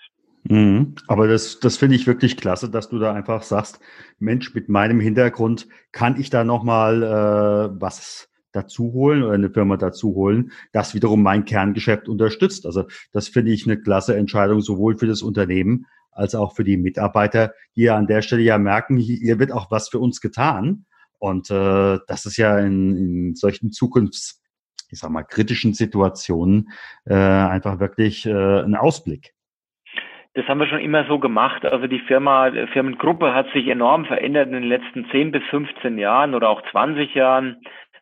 Mhm. 0.45 0.95
Aber 1.09 1.27
das, 1.27 1.59
das 1.59 1.79
finde 1.79 1.97
ich 1.97 2.07
wirklich 2.07 2.37
klasse, 2.37 2.71
dass 2.71 2.89
du 2.89 3.01
da 3.01 3.13
einfach 3.13 3.43
sagst, 3.43 3.81
Mensch, 4.21 4.55
mit 4.55 4.69
meinem 4.69 5.01
Hintergrund 5.01 5.67
kann 5.91 6.21
ich 6.21 6.31
da 6.31 6.45
nochmal 6.45 7.03
äh, 7.03 7.81
was 7.81 8.28
dazu 8.53 8.93
holen 8.93 9.23
oder 9.23 9.35
eine 9.35 9.51
Firma 9.51 9.77
dazu 9.77 10.15
holen, 10.15 10.53
das 10.73 10.95
wiederum 10.95 11.23
mein 11.23 11.45
Kerngeschäft 11.45 12.09
unterstützt. 12.09 12.67
Also 12.67 12.85
das 13.13 13.29
finde 13.29 13.53
ich 13.53 13.67
eine 13.67 13.81
klasse 13.81 14.17
Entscheidung, 14.17 14.61
sowohl 14.61 14.97
für 14.99 15.07
das 15.07 15.23
Unternehmen 15.23 15.87
als 16.13 16.35
auch 16.35 16.57
für 16.57 16.65
die 16.65 16.77
Mitarbeiter, 16.77 17.53
die 17.77 17.83
ja 17.83 17.97
an 17.97 18.07
der 18.07 18.23
Stelle 18.23 18.43
ja 18.43 18.59
merken, 18.59 18.97
hier 18.97 19.39
wird 19.39 19.53
auch 19.53 19.71
was 19.71 19.89
für 19.89 20.01
uns 20.01 20.21
getan. 20.21 20.85
Und 21.19 21.51
äh, 21.51 21.99
das 22.07 22.27
ist 22.27 22.37
ja 22.37 22.59
in, 22.59 22.97
in 22.97 23.35
solchen 23.35 23.71
Zukunfts, 23.71 24.43
ich 24.91 24.99
sag 24.99 25.11
mal, 25.11 25.23
kritischen 25.23 25.75
Situationen 25.75 26.71
äh, 27.05 27.15
einfach 27.15 27.81
wirklich 27.81 28.27
äh, 28.27 28.63
ein 28.63 28.75
Ausblick. 28.75 29.33
Das 30.35 30.47
haben 30.47 30.61
wir 30.61 30.69
schon 30.69 30.81
immer 30.81 31.05
so 31.07 31.19
gemacht. 31.19 31.65
Also 31.65 31.89
die 31.89 31.99
Firma, 32.01 32.51
die 32.51 32.67
Firmengruppe 32.69 33.35
hat 33.35 33.51
sich 33.53 33.67
enorm 33.67 34.05
verändert 34.05 34.47
in 34.47 34.55
den 34.55 34.63
letzten 34.63 35.09
10 35.11 35.33
bis 35.33 35.43
15 35.51 35.99
Jahren 35.99 36.35
oder 36.35 36.49
auch 36.49 36.63
20 36.71 37.15
Jahren. 37.15 37.57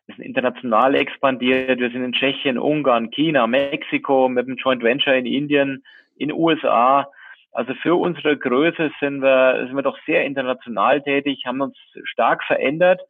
Wir 0.07 0.15
sind 0.15 0.25
international 0.25 0.95
expandiert. 0.95 1.79
Wir 1.79 1.91
sind 1.91 2.03
in 2.03 2.13
Tschechien, 2.13 2.57
Ungarn, 2.57 3.11
China, 3.11 3.45
Mexiko 3.45 4.29
mit 4.29 4.47
dem 4.47 4.55
Joint 4.55 4.81
Venture 4.81 5.15
in 5.15 5.25
Indien, 5.25 5.83
in 6.15 6.31
USA. 6.31 7.07
Also 7.51 7.73
für 7.75 7.95
unsere 7.95 8.37
Größe 8.37 8.91
sind 8.99 9.21
wir, 9.21 9.65
sind 9.65 9.75
wir 9.75 9.83
doch 9.83 9.97
sehr 10.05 10.25
international 10.25 11.01
tätig, 11.01 11.43
haben 11.45 11.61
uns 11.61 11.77
stark 12.03 12.43
verändert. 12.43 13.01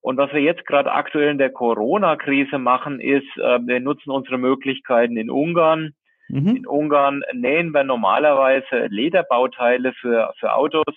Und 0.00 0.16
was 0.16 0.32
wir 0.32 0.40
jetzt 0.40 0.66
gerade 0.66 0.92
aktuell 0.92 1.30
in 1.30 1.38
der 1.38 1.50
Corona-Krise 1.50 2.58
machen, 2.58 3.00
ist, 3.00 3.26
äh, 3.36 3.58
wir 3.60 3.80
nutzen 3.80 4.10
unsere 4.10 4.38
Möglichkeiten 4.38 5.16
in 5.16 5.30
Ungarn. 5.30 5.94
Mhm. 6.28 6.56
In 6.56 6.66
Ungarn 6.66 7.22
nähen 7.32 7.70
wir 7.72 7.84
normalerweise 7.84 8.86
Lederbauteile 8.88 9.92
für, 9.94 10.32
für 10.38 10.54
Autos, 10.54 10.94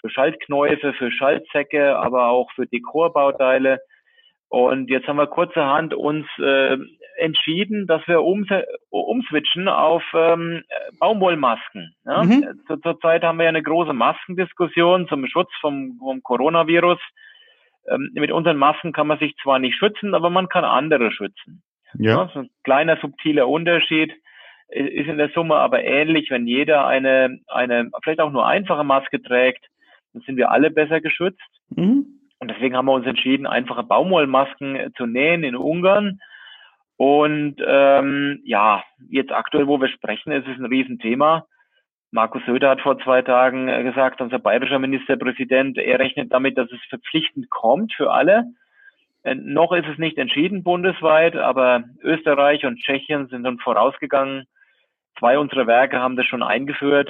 für 0.00 0.10
Schaltknäufe, 0.10 0.92
für 0.94 1.10
Schaltsäcke, 1.10 1.96
aber 1.96 2.28
auch 2.28 2.50
für 2.52 2.66
Dekorbauteile. 2.66 3.80
Und 4.48 4.88
jetzt 4.88 5.08
haben 5.08 5.16
wir 5.16 5.26
kurzerhand 5.26 5.94
uns 5.94 6.26
äh, 6.38 6.76
entschieden, 7.16 7.86
dass 7.86 8.06
wir 8.06 8.22
um, 8.22 8.46
umswitchen 8.90 9.68
auf 9.68 10.02
ähm, 10.14 10.62
Baumwollmasken. 10.98 11.94
Ja? 12.04 12.22
Mhm. 12.22 12.60
Zur, 12.66 12.80
Zurzeit 12.80 13.22
haben 13.24 13.38
wir 13.38 13.44
ja 13.44 13.48
eine 13.48 13.62
große 13.62 13.92
Maskendiskussion 13.92 15.08
zum 15.08 15.26
Schutz 15.26 15.50
vom, 15.60 15.96
vom 15.98 16.22
Coronavirus. 16.22 16.98
ähm, 17.88 18.10
mit 18.14 18.30
unseren 18.30 18.56
Masken 18.56 18.92
kann 18.92 19.06
man 19.06 19.18
sich 19.18 19.34
zwar 19.42 19.58
nicht 19.58 19.76
schützen, 19.76 20.14
aber 20.14 20.30
man 20.30 20.48
kann 20.48 20.64
andere 20.64 21.10
schützen. 21.10 21.62
Ja. 21.98 22.16
ja 22.16 22.30
so 22.32 22.40
ein 22.40 22.50
kleiner 22.62 22.96
subtiler 23.00 23.48
Unterschied 23.48 24.12
ist 24.68 25.08
in 25.08 25.18
der 25.18 25.30
Summe 25.30 25.56
aber 25.56 25.84
ähnlich, 25.84 26.30
wenn 26.30 26.46
jeder 26.46 26.86
eine, 26.86 27.38
eine 27.46 27.90
vielleicht 28.02 28.20
auch 28.20 28.32
nur 28.32 28.46
einfache 28.46 28.84
Maske 28.84 29.22
trägt, 29.22 29.66
dann 30.12 30.22
sind 30.22 30.36
wir 30.36 30.50
alle 30.50 30.70
besser 30.70 31.00
geschützt. 31.00 31.40
Mhm. 31.70 32.06
Und 32.44 32.50
deswegen 32.50 32.76
haben 32.76 32.84
wir 32.84 32.92
uns 32.92 33.06
entschieden, 33.06 33.46
einfache 33.46 33.82
Baumwollmasken 33.82 34.92
zu 34.98 35.06
nähen 35.06 35.44
in 35.44 35.56
Ungarn. 35.56 36.20
Und 36.98 37.56
ähm, 37.66 38.42
ja, 38.44 38.84
jetzt 39.08 39.32
aktuell, 39.32 39.66
wo 39.66 39.80
wir 39.80 39.88
sprechen, 39.88 40.30
ist 40.30 40.46
es 40.46 40.58
ein 40.58 40.66
Riesenthema. 40.66 41.46
Markus 42.10 42.42
Söder 42.44 42.68
hat 42.68 42.82
vor 42.82 42.98
zwei 42.98 43.22
Tagen 43.22 43.68
äh, 43.68 43.82
gesagt, 43.82 44.20
unser 44.20 44.38
bayerischer 44.38 44.78
Ministerpräsident, 44.78 45.78
er 45.78 45.98
rechnet 45.98 46.34
damit, 46.34 46.58
dass 46.58 46.70
es 46.70 46.80
verpflichtend 46.90 47.48
kommt 47.48 47.94
für 47.94 48.12
alle. 48.12 48.44
Äh, 49.22 49.36
noch 49.36 49.72
ist 49.72 49.88
es 49.90 49.96
nicht 49.96 50.18
entschieden 50.18 50.62
bundesweit, 50.62 51.36
aber 51.36 51.84
Österreich 52.02 52.66
und 52.66 52.76
Tschechien 52.76 53.28
sind 53.28 53.46
uns 53.46 53.62
vorausgegangen. 53.62 54.44
Zwei 55.18 55.38
unserer 55.38 55.66
Werke 55.66 55.98
haben 55.98 56.16
das 56.16 56.26
schon 56.26 56.42
eingeführt. 56.42 57.08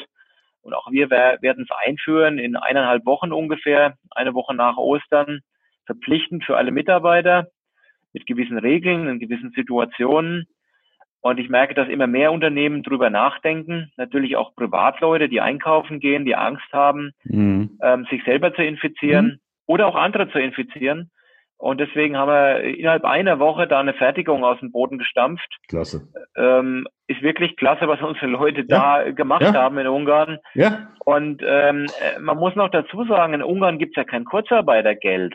Und 0.64 0.72
auch 0.72 0.90
wir 0.90 1.10
werden 1.10 1.66
es 1.68 1.76
einführen 1.86 2.38
in 2.38 2.56
eineinhalb 2.56 3.04
Wochen 3.04 3.32
ungefähr, 3.32 3.96
eine 4.10 4.34
Woche 4.34 4.54
nach 4.54 4.78
Ostern, 4.78 5.40
verpflichtend 5.84 6.44
für 6.44 6.56
alle 6.56 6.72
Mitarbeiter 6.72 7.48
mit 8.14 8.26
gewissen 8.26 8.56
Regeln, 8.56 9.06
in 9.06 9.20
gewissen 9.20 9.52
Situationen. 9.54 10.46
Und 11.20 11.38
ich 11.38 11.50
merke, 11.50 11.74
dass 11.74 11.88
immer 11.88 12.06
mehr 12.06 12.32
Unternehmen 12.32 12.82
drüber 12.82 13.10
nachdenken, 13.10 13.92
natürlich 13.96 14.36
auch 14.36 14.54
Privatleute, 14.54 15.28
die 15.28 15.40
einkaufen 15.40 16.00
gehen, 16.00 16.24
die 16.24 16.36
Angst 16.36 16.72
haben, 16.72 17.12
mhm. 17.24 17.78
ähm, 17.82 18.06
sich 18.10 18.24
selber 18.24 18.54
zu 18.54 18.62
infizieren 18.62 19.26
mhm. 19.26 19.38
oder 19.66 19.86
auch 19.86 19.96
andere 19.96 20.30
zu 20.30 20.38
infizieren. 20.38 21.10
Und 21.56 21.80
deswegen 21.80 22.16
haben 22.16 22.28
wir 22.28 22.60
innerhalb 22.62 23.04
einer 23.04 23.38
Woche 23.38 23.66
da 23.66 23.80
eine 23.80 23.94
Fertigung 23.94 24.44
aus 24.44 24.58
dem 24.60 24.72
Boden 24.72 24.98
gestampft. 24.98 25.48
Klasse. 25.68 26.08
Ähm, 26.36 26.86
ist 27.06 27.22
wirklich 27.22 27.56
klasse, 27.56 27.88
was 27.88 28.00
unsere 28.02 28.26
Leute 28.26 28.64
ja. 28.68 29.04
da 29.04 29.10
gemacht 29.12 29.42
ja. 29.42 29.54
haben 29.54 29.78
in 29.78 29.86
Ungarn. 29.86 30.38
Ja. 30.54 30.88
Und 31.04 31.42
ähm, 31.46 31.86
äh, 32.00 32.18
man 32.18 32.36
muss 32.38 32.54
noch 32.54 32.70
dazu 32.70 33.04
sagen, 33.04 33.34
in 33.34 33.42
Ungarn 33.42 33.78
gibt 33.78 33.96
es 33.96 33.96
ja 33.96 34.04
kein 34.04 34.24
Kurzarbeitergeld. 34.24 35.34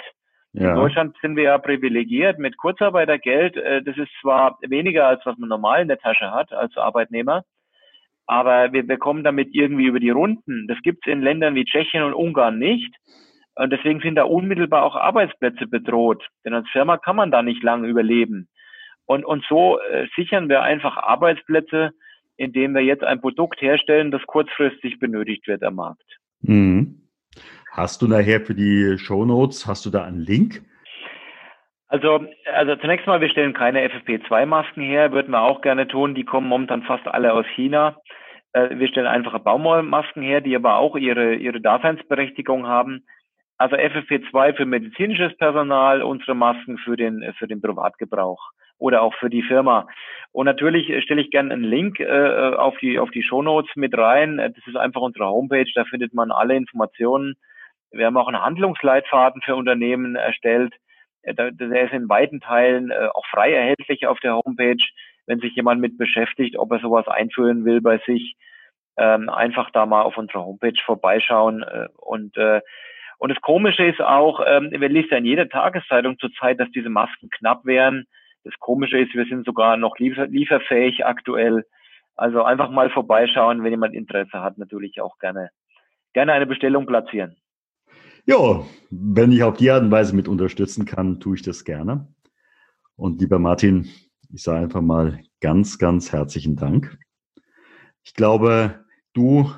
Ja. 0.54 0.70
In 0.70 0.76
Deutschland 0.76 1.16
sind 1.22 1.36
wir 1.36 1.44
ja 1.44 1.58
privilegiert 1.58 2.40
mit 2.40 2.58
Kurzarbeitergeld. 2.58 3.56
Äh, 3.56 3.84
das 3.84 3.98
ist 3.98 4.10
zwar 4.22 4.58
weniger, 4.62 5.08
als 5.08 5.26
was 5.26 5.38
man 5.38 5.50
normal 5.50 5.82
in 5.82 5.88
der 5.88 6.00
Tasche 6.00 6.32
hat 6.32 6.52
als 6.52 6.76
Arbeitnehmer, 6.76 7.44
aber 8.26 8.74
wir 8.74 8.86
bekommen 8.86 9.24
damit 9.24 9.50
irgendwie 9.54 9.86
über 9.86 10.00
die 10.00 10.10
Runden. 10.10 10.68
Das 10.68 10.78
gibt 10.82 11.06
es 11.06 11.12
in 11.12 11.22
Ländern 11.22 11.56
wie 11.56 11.66
Tschechien 11.66 12.04
und 12.04 12.14
Ungarn 12.14 12.58
nicht. 12.58 12.94
Und 13.56 13.72
deswegen 13.72 14.00
sind 14.00 14.16
da 14.16 14.24
unmittelbar 14.24 14.84
auch 14.84 14.96
Arbeitsplätze 14.96 15.68
bedroht. 15.68 16.26
Denn 16.46 16.54
als 16.54 16.70
Firma 16.70 16.98
kann 16.98 17.16
man 17.16 17.32
da 17.32 17.42
nicht 17.42 17.64
lange 17.64 17.88
überleben. 17.88 18.48
Und, 19.06 19.26
und 19.26 19.44
so 19.50 19.80
äh, 19.80 20.08
sichern 20.16 20.50
wir 20.50 20.62
einfach 20.62 20.96
Arbeitsplätze, 20.98 21.92
indem 22.38 22.74
wir 22.74 22.82
jetzt 22.82 23.04
ein 23.04 23.20
Produkt 23.20 23.62
herstellen, 23.62 24.12
das 24.12 24.22
kurzfristig 24.28 25.00
benötigt 25.00 25.48
wird 25.48 25.64
am 25.64 25.76
Markt. 25.76 26.20
Mhm. 26.42 27.02
Hast 27.72 28.02
du 28.02 28.08
nachher 28.08 28.42
für 28.42 28.56
die 28.56 28.98
Show 28.98 29.26
Notes, 29.26 29.68
hast 29.68 29.86
du 29.86 29.90
da 29.90 30.04
einen 30.04 30.22
Link? 30.22 30.62
Also, 31.88 32.26
also 32.54 32.76
zunächst 32.76 33.08
mal, 33.08 33.20
wir 33.20 33.30
stellen 33.30 33.54
keine 33.54 33.88
FFP2-Masken 33.90 34.84
her, 34.84 35.12
würden 35.12 35.32
wir 35.32 35.42
auch 35.42 35.62
gerne 35.62 35.88
tun. 35.88 36.14
Die 36.14 36.24
kommen 36.24 36.48
momentan 36.48 36.84
fast 36.84 37.08
alle 37.08 37.34
aus 37.34 37.46
China. 37.56 37.98
Äh, 38.54 38.78
wir 38.78 38.88
stellen 38.88 39.08
einfache 39.08 39.40
Baumwollmasken 39.40 40.22
her, 40.22 40.42
die 40.42 40.56
aber 40.56 40.78
auch 40.78 40.96
ihre, 40.96 41.36
ihre 41.36 41.62
Daseinsberechtigung 41.62 42.68
haben. 42.68 43.06
Also 43.60 43.76
FFP2 43.76 44.56
für 44.56 44.66
medizinisches 44.66 45.38
Personal, 45.38 46.02
unsere 46.02 46.34
Masken 46.34 46.80
für 46.80 46.98
den, 46.98 47.34
für 47.38 47.48
den 47.48 47.62
Privatgebrauch 47.62 48.52
oder 48.80 49.04
auch 49.04 49.14
für 49.16 49.30
die 49.30 49.44
Firma. 49.44 49.88
Und 50.32 50.46
natürlich 50.46 51.04
stelle 51.04 51.22
ich 51.22 51.30
gerne 51.30 51.54
einen 51.54 51.64
Link 51.64 52.00
äh, 52.00 52.54
auf 52.56 52.78
die 52.78 52.98
auf 52.98 53.12
die 53.12 53.24
Shownotes 53.24 53.76
mit 53.76 53.96
rein. 53.98 54.38
Das 54.38 54.66
ist 54.66 54.78
einfach 54.78 55.02
unsere 55.02 55.28
Homepage, 55.28 55.70
da 55.76 55.84
findet 55.86 56.14
man 56.14 56.32
alle 56.32 56.56
Informationen 56.56 57.36
wir 57.92 58.06
haben 58.06 58.18
auch 58.18 58.28
einen 58.28 58.42
Handlungsleitfaden 58.42 59.42
für 59.42 59.56
Unternehmen 59.56 60.16
erstellt. 60.16 60.74
Äh, 61.24 61.34
der 61.34 61.86
ist 61.86 61.94
in 61.94 62.10
weiten 62.10 62.40
Teilen 62.40 62.92
äh, 62.92 63.08
auch 63.14 63.26
frei 63.28 63.54
erhältlich 63.54 64.08
auf 64.08 64.20
der 64.20 64.36
Homepage, 64.36 64.84
wenn 65.26 65.40
sich 65.40 65.56
jemand 65.56 65.82
mit 65.82 65.98
beschäftigt, 65.98 66.58
ob 66.58 66.72
er 66.72 66.80
sowas 66.80 67.08
einführen 67.08 67.66
will 67.66 67.82
bei 67.82 68.00
sich. 68.06 68.36
Ähm, 68.98 69.30
einfach 69.30 69.72
da 69.72 69.86
mal 69.86 70.02
auf 70.02 70.18
unserer 70.18 70.46
Homepage 70.46 70.80
vorbeischauen. 70.86 71.64
Äh, 71.64 71.88
und, 71.98 72.38
und 73.20 73.30
das 73.30 73.42
Komische 73.42 73.84
ist 73.84 74.02
auch, 74.02 74.40
ähm, 74.48 74.72
wir 74.72 74.88
lesen 74.88 75.10
ja 75.12 75.18
in 75.18 75.26
jeder 75.26 75.50
Tageszeitung 75.50 76.18
zurzeit, 76.20 76.58
dass 76.60 76.72
diese 76.72 76.90
Masken 76.90 77.30
knapp 77.30 77.66
wären. 77.66 78.06
Das 78.46 78.54
Komische 78.60 78.98
ist, 78.98 79.14
wir 79.14 79.26
sind 79.26 79.46
sogar 79.46 79.76
noch 79.76 80.00
liefer 80.00 80.28
lieferfähig 80.28 81.06
aktuell. 81.06 81.66
Also 82.16 82.44
einfach 82.44 82.72
mal 82.72 82.90
vorbeischauen, 82.90 83.62
wenn 83.64 83.72
jemand 83.72 83.94
Interesse 83.94 84.42
hat, 84.42 84.58
natürlich 84.58 85.02
auch 85.02 85.20
gerne, 85.20 85.50
gerne 86.14 86.32
eine 86.32 86.48
Bestellung 86.48 86.86
platzieren. 86.86 87.36
Ja, 88.26 88.64
wenn 88.90 89.34
ich 89.34 89.44
auf 89.44 89.58
die 89.58 89.70
Art 89.70 89.84
und 89.84 89.92
Weise 89.92 90.16
mit 90.16 90.30
unterstützen 90.30 90.86
kann, 90.86 91.20
tue 91.20 91.36
ich 91.36 91.42
das 91.42 91.66
gerne. 91.66 92.08
Und 92.96 93.20
lieber 93.20 93.40
Martin, 93.40 93.90
ich 94.34 94.44
sage 94.44 94.60
einfach 94.60 94.82
mal 94.82 95.20
ganz, 95.42 95.78
ganz 95.78 96.14
herzlichen 96.14 96.56
Dank. 96.56 96.98
Ich 98.04 98.14
glaube, 98.14 98.86
du 99.14 99.52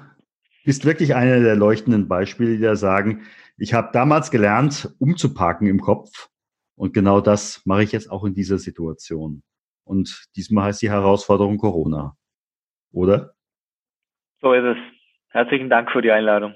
bist 0.63 0.85
wirklich 0.85 1.15
einer 1.15 1.39
der 1.39 1.55
leuchtenden 1.55 2.07
Beispiele, 2.07 2.57
die 2.57 2.61
da 2.61 2.75
sagen, 2.75 3.23
ich 3.57 3.73
habe 3.73 3.89
damals 3.93 4.31
gelernt, 4.31 4.93
umzuparken 4.99 5.67
im 5.67 5.79
Kopf. 5.79 6.29
Und 6.75 6.93
genau 6.93 7.21
das 7.21 7.61
mache 7.65 7.83
ich 7.83 7.91
jetzt 7.91 8.09
auch 8.09 8.23
in 8.23 8.33
dieser 8.33 8.57
Situation. 8.57 9.43
Und 9.83 10.27
diesmal 10.35 10.65
heißt 10.65 10.81
die 10.81 10.89
Herausforderung 10.89 11.57
Corona. 11.57 12.15
Oder? 12.91 13.33
So 14.41 14.53
ist 14.53 14.63
es. 14.63 14.77
Herzlichen 15.29 15.69
Dank 15.69 15.91
für 15.91 16.01
die 16.01 16.11
Einladung. 16.11 16.55